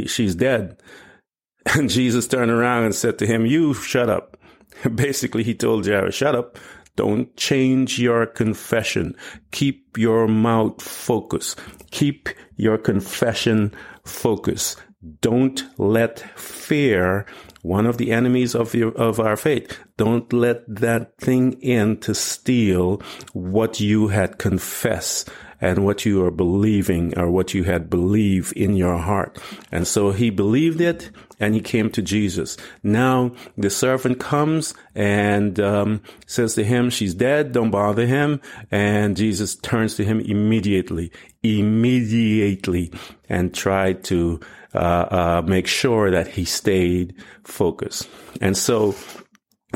She's 0.07 0.35
dead." 0.35 0.76
And 1.66 1.88
Jesus 1.88 2.29
turned 2.29 2.50
around 2.50 2.85
and 2.85 2.94
said 2.94 3.18
to 3.18 3.27
him, 3.27 3.46
You 3.46 3.74
shut 3.74 4.11
up. 4.11 4.37
Basically, 4.94 5.42
he 5.42 5.55
told 5.55 5.87
Jairus, 5.87 6.14
Shut 6.14 6.35
up. 6.35 6.59
Don't 6.96 7.37
change 7.37 7.98
your 7.98 8.24
confession. 8.24 9.16
Keep 9.50 9.98
your 9.98 10.29
mouth 10.29 10.81
focused. 10.81 11.59
Keep 11.90 12.29
your 12.57 12.79
confession 12.79 13.72
focused. 14.05 14.81
Don't 15.20 15.62
let 15.77 16.20
fear, 16.38 17.27
one 17.62 17.85
of 17.85 17.98
the 17.98 18.12
enemies 18.12 18.55
of 18.55 18.74
your, 18.74 18.92
of 18.92 19.20
our 19.20 19.37
faith, 19.37 19.79
don't 19.96 20.33
let 20.33 20.62
that 20.66 21.18
thing 21.18 21.55
in 21.61 21.98
to 22.00 22.14
steal 22.14 23.03
what 23.33 23.81
you 23.81 24.09
had 24.09 24.38
confessed 24.38 25.29
and 25.61 25.85
what 25.85 26.05
you 26.05 26.24
are 26.24 26.31
believing 26.31 27.16
or 27.18 27.31
what 27.31 27.55
you 27.55 27.64
had 27.64 27.90
believed 27.90 28.53
in 28.53 28.77
your 28.77 28.98
heart. 28.98 29.38
And 29.70 29.87
so 29.87 30.12
he 30.12 30.31
believed 30.31 30.81
it 30.81 31.11
and 31.44 31.54
he 31.54 31.61
came 31.61 31.90
to 31.90 32.02
Jesus. 32.02 32.57
Now 32.83 33.33
the 33.59 33.70
servant 33.70 34.18
comes 34.18 34.74
and 34.94 35.61
um, 35.61 36.02
says 36.26 36.54
to 36.54 36.64
him, 36.64 36.90
she's 36.90 37.14
dead. 37.14 37.52
Don't 37.52 37.70
bother 37.70 38.07
him. 38.07 38.40
And 38.70 39.16
Jesus 39.16 39.54
turns 39.54 39.94
to 39.96 40.04
him 40.04 40.20
immediately, 40.20 41.12
immediately 41.42 42.92
and 43.28 43.54
tried 43.54 44.04
to 44.04 44.40
uh, 44.74 44.78
uh, 44.78 45.42
make 45.46 45.66
sure 45.66 46.11
that 46.11 46.28
he 46.28 46.44
stayed 46.44 47.14
focused. 47.44 48.09
And 48.40 48.57
so 48.57 48.94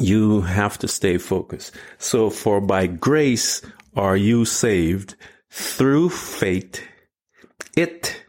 you 0.00 0.40
have 0.40 0.78
to 0.78 0.88
stay 0.88 1.18
focused. 1.18 1.74
So 1.98 2.31
for 2.31 2.61
by 2.61 2.87
grace 2.87 3.62
are 3.94 4.16
you 4.16 4.44
saved 4.44 5.16
through 5.50 6.11
faith. 6.11 6.83
It, 7.76 8.22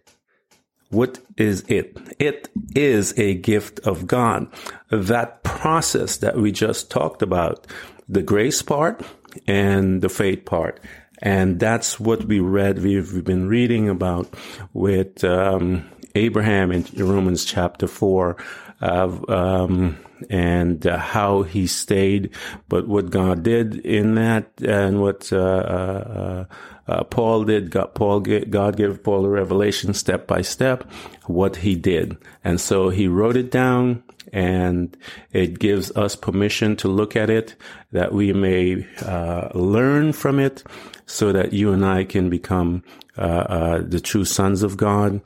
what 0.89 1.19
is 1.37 1.63
it? 1.67 1.97
It 2.19 2.49
is 2.75 3.17
a 3.17 3.35
gift 3.35 3.79
of 3.81 4.07
God. 4.07 4.47
That 4.89 5.43
process 5.43 6.17
that 6.17 6.37
we 6.37 6.51
just 6.51 6.89
talked 6.89 7.21
about, 7.21 7.67
the 8.07 8.23
grace 8.23 8.61
part 8.61 9.01
and 9.47 10.01
the 10.01 10.09
faith 10.09 10.45
part. 10.45 10.79
And 11.21 11.59
that's 11.59 11.99
what 11.99 12.25
we 12.25 12.39
read. 12.39 12.81
We've, 12.81 13.23
been 13.23 13.47
reading 13.47 13.89
about 13.89 14.33
with 14.73 15.23
um, 15.23 15.89
Abraham 16.15 16.71
in 16.71 16.85
Romans 16.95 17.45
chapter 17.45 17.87
four, 17.87 18.37
uh, 18.37 18.68
um, 18.81 19.97
and 20.29 20.85
uh, 20.87 20.97
how 20.97 21.43
he 21.43 21.67
stayed, 21.67 22.29
but 22.67 22.87
what 22.87 23.09
God 23.09 23.43
did 23.43 23.75
in 23.85 24.15
that, 24.15 24.51
and 24.61 25.01
what 25.01 25.31
uh, 25.31 26.45
uh, 26.87 27.03
Paul 27.05 27.43
did. 27.45 27.71
God, 27.71 27.93
Paul, 27.93 28.19
God 28.21 28.77
gave 28.77 29.03
Paul 29.03 29.25
a 29.25 29.29
revelation 29.29 29.93
step 29.93 30.27
by 30.27 30.41
step 30.41 30.89
what 31.25 31.57
he 31.57 31.75
did, 31.75 32.17
and 32.43 32.59
so 32.59 32.89
he 32.89 33.07
wrote 33.07 33.37
it 33.37 33.51
down, 33.51 34.03
and 34.33 34.95
it 35.31 35.59
gives 35.59 35.91
us 35.95 36.15
permission 36.15 36.75
to 36.77 36.87
look 36.87 37.15
at 37.15 37.29
it 37.29 37.55
that 37.91 38.13
we 38.13 38.33
may 38.33 38.87
uh, 39.01 39.49
learn 39.53 40.13
from 40.13 40.39
it, 40.39 40.63
so 41.05 41.31
that 41.31 41.53
you 41.53 41.71
and 41.71 41.85
I 41.85 42.03
can 42.03 42.29
become 42.29 42.83
uh, 43.17 43.21
uh, 43.21 43.81
the 43.81 43.99
true 43.99 44.25
sons 44.25 44.63
of 44.63 44.77
God, 44.77 45.21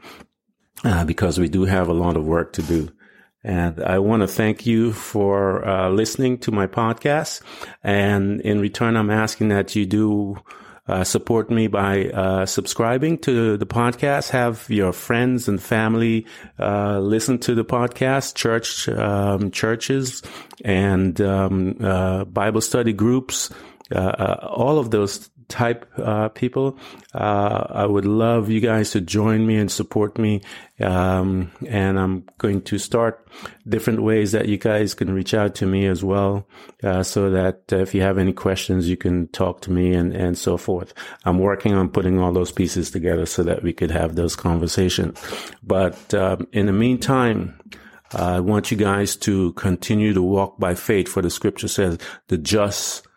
because 1.06 1.40
we 1.40 1.48
do 1.50 1.66
have 1.66 1.88
a 1.88 1.94
lot 1.94 2.18
of 2.18 2.26
work 2.26 2.54
to 2.54 2.62
do. 2.62 2.90
And 3.44 3.82
I 3.84 4.00
want 4.00 4.22
to 4.22 4.28
thank 4.28 4.66
you 4.66 4.94
for 4.94 5.68
uh, 5.68 5.90
listening 5.90 6.38
to 6.40 6.52
my 6.52 6.68
podcast. 6.68 7.42
And 7.84 8.40
in 8.42 8.60
return, 8.60 8.96
I'm 8.96 9.10
asking 9.10 9.50
that 9.50 9.76
you 9.76 9.86
do 9.86 10.38
uh, 10.88 11.04
support 11.04 11.50
me 11.50 11.68
by 11.68 12.10
uh, 12.10 12.46
subscribing 12.46 13.18
to 13.18 13.58
the 13.58 13.66
podcast. 13.66 14.30
Have 14.30 14.70
your 14.70 14.92
friends 14.92 15.48
and 15.48 15.62
family 15.62 16.26
uh, 16.60 17.00
listen 17.00 17.40
to 17.40 17.56
the 17.56 17.64
podcast. 17.66 18.36
Church 18.36 18.90
um, 18.90 19.52
churches 19.52 20.22
and 20.64 21.20
um, 21.22 21.78
uh, 21.82 22.26
Bible 22.26 22.62
study 22.62 22.94
groups. 22.94 23.50
Uh, 23.94 24.00
uh, 24.00 24.48
all 24.50 24.80
of 24.80 24.92
those 24.92 25.30
type 25.54 25.86
uh, 25.98 26.30
people. 26.30 26.78
Uh, 27.14 27.64
I 27.70 27.86
would 27.86 28.06
love 28.06 28.50
you 28.50 28.60
guys 28.60 28.92
to 28.92 29.02
join 29.02 29.46
me 29.46 29.56
and 29.62 29.72
support 29.72 30.18
me. 30.18 30.42
Um, 30.80 31.52
and 31.70 32.00
I'm 32.00 32.26
going 32.40 32.62
to 32.64 32.78
start 32.80 33.28
different 33.68 34.02
ways 34.02 34.32
that 34.32 34.48
you 34.48 34.58
guys 34.58 34.96
can 34.96 35.14
reach 35.14 35.34
out 35.34 35.54
to 35.56 35.66
me 35.66 35.86
as 35.92 36.04
well, 36.04 36.48
uh, 36.84 37.04
so 37.04 37.30
that 37.30 37.72
if 37.72 37.94
you 37.94 38.02
have 38.02 38.18
any 38.18 38.34
questions, 38.34 38.90
you 38.90 38.98
can 38.98 39.28
talk 39.28 39.62
to 39.62 39.72
me 39.72 39.94
and, 39.94 40.14
and 40.14 40.38
so 40.38 40.58
forth. 40.58 40.94
I'm 41.26 41.40
working 41.40 41.76
on 41.76 41.90
putting 41.90 42.20
all 42.20 42.34
those 42.34 42.52
pieces 42.52 42.92
together 42.92 43.26
so 43.26 43.44
that 43.44 43.62
we 43.62 43.74
could 43.74 43.92
have 43.92 44.16
those 44.16 44.36
conversations. 44.36 45.22
But 45.62 46.14
um, 46.14 46.48
in 46.52 46.66
the 46.66 46.74
meantime, 46.74 47.54
Uh, 48.14 48.38
I 48.38 48.42
want 48.42 48.70
you 48.70 48.78
guys 48.78 49.18
to 49.26 49.54
continue 49.54 50.14
to 50.14 50.22
walk 50.22 50.60
by 50.60 50.76
faith, 50.76 51.10
for 51.10 51.24
the 51.24 51.30
scripture 51.30 51.70
says, 51.70 51.98
the 52.28 52.38
just 52.38 53.08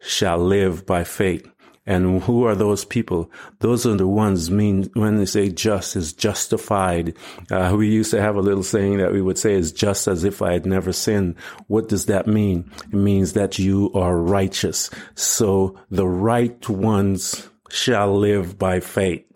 shall 0.00 0.38
live 0.38 0.82
by 0.86 1.04
faith. 1.04 1.46
And 1.86 2.22
who 2.22 2.44
are 2.44 2.54
those 2.54 2.84
people? 2.84 3.30
Those 3.60 3.86
are 3.86 3.96
the 3.96 4.06
ones 4.06 4.50
mean 4.50 4.90
when 4.94 5.16
they 5.16 5.24
say 5.24 5.48
just 5.48 5.96
is 5.96 6.12
justified. 6.12 7.16
Uh, 7.50 7.74
we 7.76 7.88
used 7.88 8.10
to 8.12 8.20
have 8.20 8.36
a 8.36 8.42
little 8.42 8.62
saying 8.62 8.98
that 8.98 9.12
we 9.12 9.22
would 9.22 9.38
say 9.38 9.54
is 9.54 9.72
just 9.72 10.06
as 10.06 10.22
if 10.22 10.42
I 10.42 10.52
had 10.52 10.66
never 10.66 10.92
sinned. 10.92 11.36
What 11.68 11.88
does 11.88 12.06
that 12.06 12.26
mean? 12.26 12.70
It 12.92 12.96
means 12.96 13.32
that 13.32 13.58
you 13.58 13.90
are 13.94 14.16
righteous. 14.16 14.90
So 15.14 15.78
the 15.90 16.06
right 16.06 16.68
ones 16.68 17.48
shall 17.70 18.16
live 18.16 18.58
by 18.58 18.80
faith. 18.80 19.26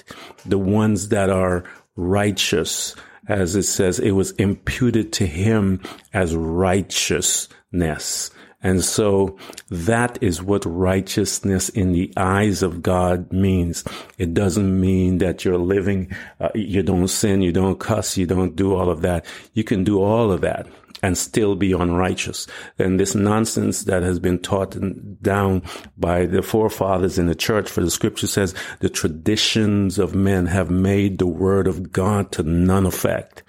The 0.45 0.59
ones 0.59 1.09
that 1.09 1.31
are 1.31 1.65
righteous, 1.97 2.95
as 3.27 3.57
it 3.57 3.63
says, 3.63 3.99
it 3.99 4.13
was 4.13 4.33
imputed 4.33 5.13
to 5.15 5.27
him 5.27 5.81
as 6.13 6.37
righteousness. 6.37 8.31
And 8.65 8.83
so 8.83 9.39
that 9.69 10.19
is 10.23 10.43
what 10.43 10.65
righteousness 10.65 11.69
in 11.69 11.93
the 11.93 12.13
eyes 12.17 12.63
of 12.63 12.83
God 12.83 13.31
means. 13.31 13.85
It 14.17 14.33
doesn't 14.33 14.81
mean 14.81 15.19
that 15.19 15.45
you're 15.45 15.59
living, 15.59 16.11
uh, 16.41 16.49
you 16.55 16.83
don't 16.83 17.09
sin, 17.09 17.43
you 17.43 17.53
don't 17.53 17.79
cuss, 17.79 18.17
you 18.17 18.27
don't 18.27 18.57
do 18.57 18.75
all 18.75 18.89
of 18.89 19.03
that. 19.03 19.27
You 19.53 19.65
can 19.65 19.85
do 19.85 20.03
all 20.03 20.33
of 20.33 20.41
that 20.41 20.67
and 21.03 21.19
still 21.19 21.55
be 21.55 21.73
unrighteous. 21.73 22.47
And 22.79 22.99
this 22.99 23.15
nonsense 23.15 23.85
that 23.85 24.03
has 24.03 24.19
been 24.19 24.39
taught 24.39 24.75
down 25.21 25.63
by 25.99 26.25
the 26.25 26.41
forefathers 26.41 27.19
in 27.19 27.27
the 27.27 27.35
church, 27.35 27.69
for 27.71 27.83
the 27.83 27.91
scripture 27.91 28.27
says 28.27 28.55
the 28.81 28.89
traditions 28.89 29.99
of 29.99 30.15
men 30.15 30.47
have 30.47 30.71
made 30.71 31.19
the 31.19 31.27
word 31.27 31.67
of 31.67 31.93
God 31.93 32.33
to 32.33 32.43
none 32.43 32.87
effect. 32.87 33.43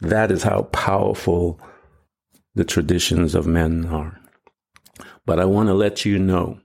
That 0.00 0.30
is 0.30 0.44
how 0.44 0.62
powerful 0.70 1.60
the 2.54 2.64
traditions 2.64 3.34
of 3.34 3.48
men 3.48 3.86
are. 3.86 4.21
But 5.24 5.38
I 5.38 5.44
want 5.44 5.68
to 5.68 5.74
let 5.74 6.04
you 6.04 6.18
know 6.18 6.60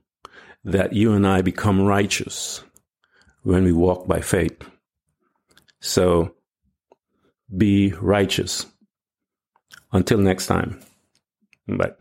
that 0.64 0.92
you 0.92 1.12
and 1.12 1.26
I 1.26 1.42
become 1.42 1.80
righteous 1.80 2.62
when 3.42 3.64
we 3.64 3.72
walk 3.72 4.06
by 4.06 4.20
faith. 4.20 4.68
So 5.80 6.34
be 7.56 7.92
righteous. 7.92 8.66
Until 9.92 10.18
next 10.18 10.46
time. 10.46 10.80
Bye. 11.66 11.92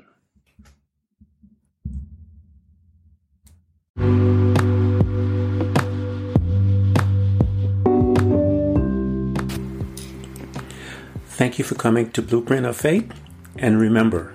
Thank 11.38 11.60
you 11.60 11.64
for 11.64 11.76
coming 11.76 12.10
to 12.12 12.22
Blueprint 12.22 12.66
of 12.66 12.76
Faith. 12.76 13.14
And 13.58 13.80
remember, 13.80 14.34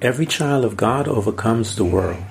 every 0.00 0.26
child 0.26 0.64
of 0.64 0.76
God 0.76 1.08
overcomes 1.08 1.76
the 1.76 1.84
world. 1.84 2.22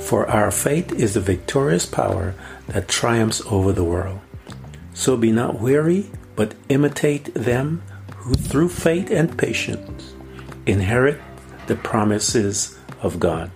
For 0.00 0.28
our 0.28 0.50
faith 0.50 0.92
is 0.92 1.14
the 1.14 1.20
victorious 1.20 1.86
power 1.86 2.34
that 2.68 2.88
triumphs 2.88 3.42
over 3.46 3.72
the 3.72 3.84
world. 3.84 4.20
So 4.92 5.16
be 5.16 5.32
not 5.32 5.60
weary, 5.60 6.10
but 6.36 6.54
imitate 6.68 7.32
them 7.34 7.82
who 8.16 8.34
through 8.34 8.68
faith 8.68 9.10
and 9.10 9.38
patience 9.38 10.14
inherit 10.66 11.20
the 11.66 11.76
promises 11.76 12.78
of 13.00 13.18
God. 13.18 13.50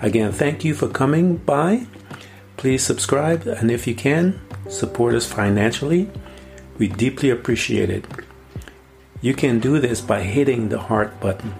Again, 0.00 0.32
thank 0.32 0.64
you 0.64 0.74
for 0.74 0.88
coming 0.88 1.36
by. 1.36 1.86
Please 2.56 2.84
subscribe, 2.84 3.46
and 3.46 3.70
if 3.70 3.86
you 3.86 3.94
can, 3.94 4.40
support 4.68 5.14
us 5.14 5.30
financially. 5.30 6.10
We 6.78 6.88
deeply 6.88 7.30
appreciate 7.30 7.90
it. 7.90 8.04
You 9.20 9.34
can 9.34 9.58
do 9.60 9.78
this 9.78 10.00
by 10.00 10.22
hitting 10.22 10.68
the 10.68 10.80
heart 10.80 11.20
button. 11.20 11.54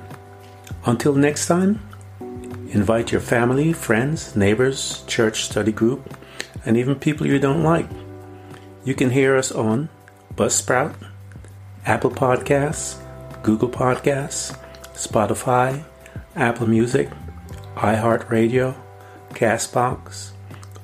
Until 0.85 1.15
next 1.15 1.47
time, 1.47 1.81
invite 2.71 3.13
your 3.13 3.21
family, 3.21 3.73
friends, 3.73 4.35
neighbors, 4.35 5.05
church 5.07 5.43
study 5.43 5.71
group, 5.71 6.17
and 6.67 6.77
even 6.77 6.97
people 6.97 7.27
you 7.27 7.39
don't 7.39 7.63
like. 7.63 7.89
You 8.85 8.95
can 8.95 9.11
hear 9.11 9.37
us 9.37 9.53
on 9.53 9.91
Buzzsprout, 10.35 10.97
Apple 11.87 12.11
Podcasts, 12.11 13.01
Google 13.45 13.69
Podcasts, 13.69 14.59
Spotify, 14.95 15.85
Apple 16.35 16.67
Music, 16.67 17.09
iHeartRadio, 17.77 18.75
Castbox, 19.31 20.33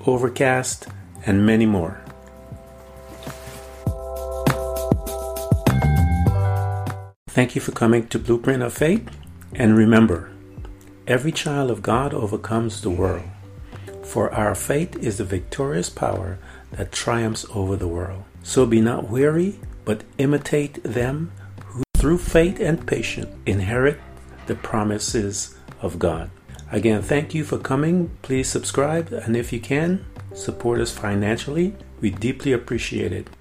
Overcast, 0.07 0.87
and 1.27 1.45
many 1.45 1.67
more. 1.67 2.01
Thank 7.31 7.57
you 7.57 7.61
for 7.61 7.73
coming 7.73 8.07
to 8.09 8.19
Blueprint 8.21 8.63
of 8.63 8.73
Faith. 8.73 9.18
And 9.59 9.77
remember, 9.77 10.31
every 11.07 11.33
child 11.33 11.71
of 11.71 11.83
God 11.83 12.15
overcomes 12.15 12.81
the 12.81 12.91
world. 12.91 13.29
For 14.05 14.33
our 14.33 14.55
faith 14.55 14.97
is 14.97 15.19
the 15.19 15.25
victorious 15.25 15.91
power 15.91 16.39
that 16.71 16.93
triumphs 16.93 17.45
over 17.53 17.77
the 17.77 17.89
world. 17.89 18.23
So 18.43 18.65
be 18.65 18.81
not 18.81 19.11
weary 19.11 19.59
but 19.85 20.05
imitate 20.19 20.83
them 20.85 21.33
who 21.65 21.83
through 21.97 22.19
faith 22.19 22.61
and 22.61 22.87
patience 22.87 23.35
inherit 23.47 23.99
the 24.47 24.55
promises 24.55 25.57
of 25.81 25.99
God. 25.99 26.31
Again, 26.71 27.01
thank 27.01 27.35
you 27.35 27.43
for 27.43 27.57
coming. 27.57 28.11
Please 28.21 28.51
subscribe, 28.51 29.11
and 29.13 29.35
if 29.35 29.51
you 29.51 29.61
can, 29.61 30.05
support 30.35 30.79
us 30.79 30.93
financially. 30.93 31.75
We 32.03 32.11
deeply 32.11 32.53
appreciate 32.53 33.13
it. 33.13 33.29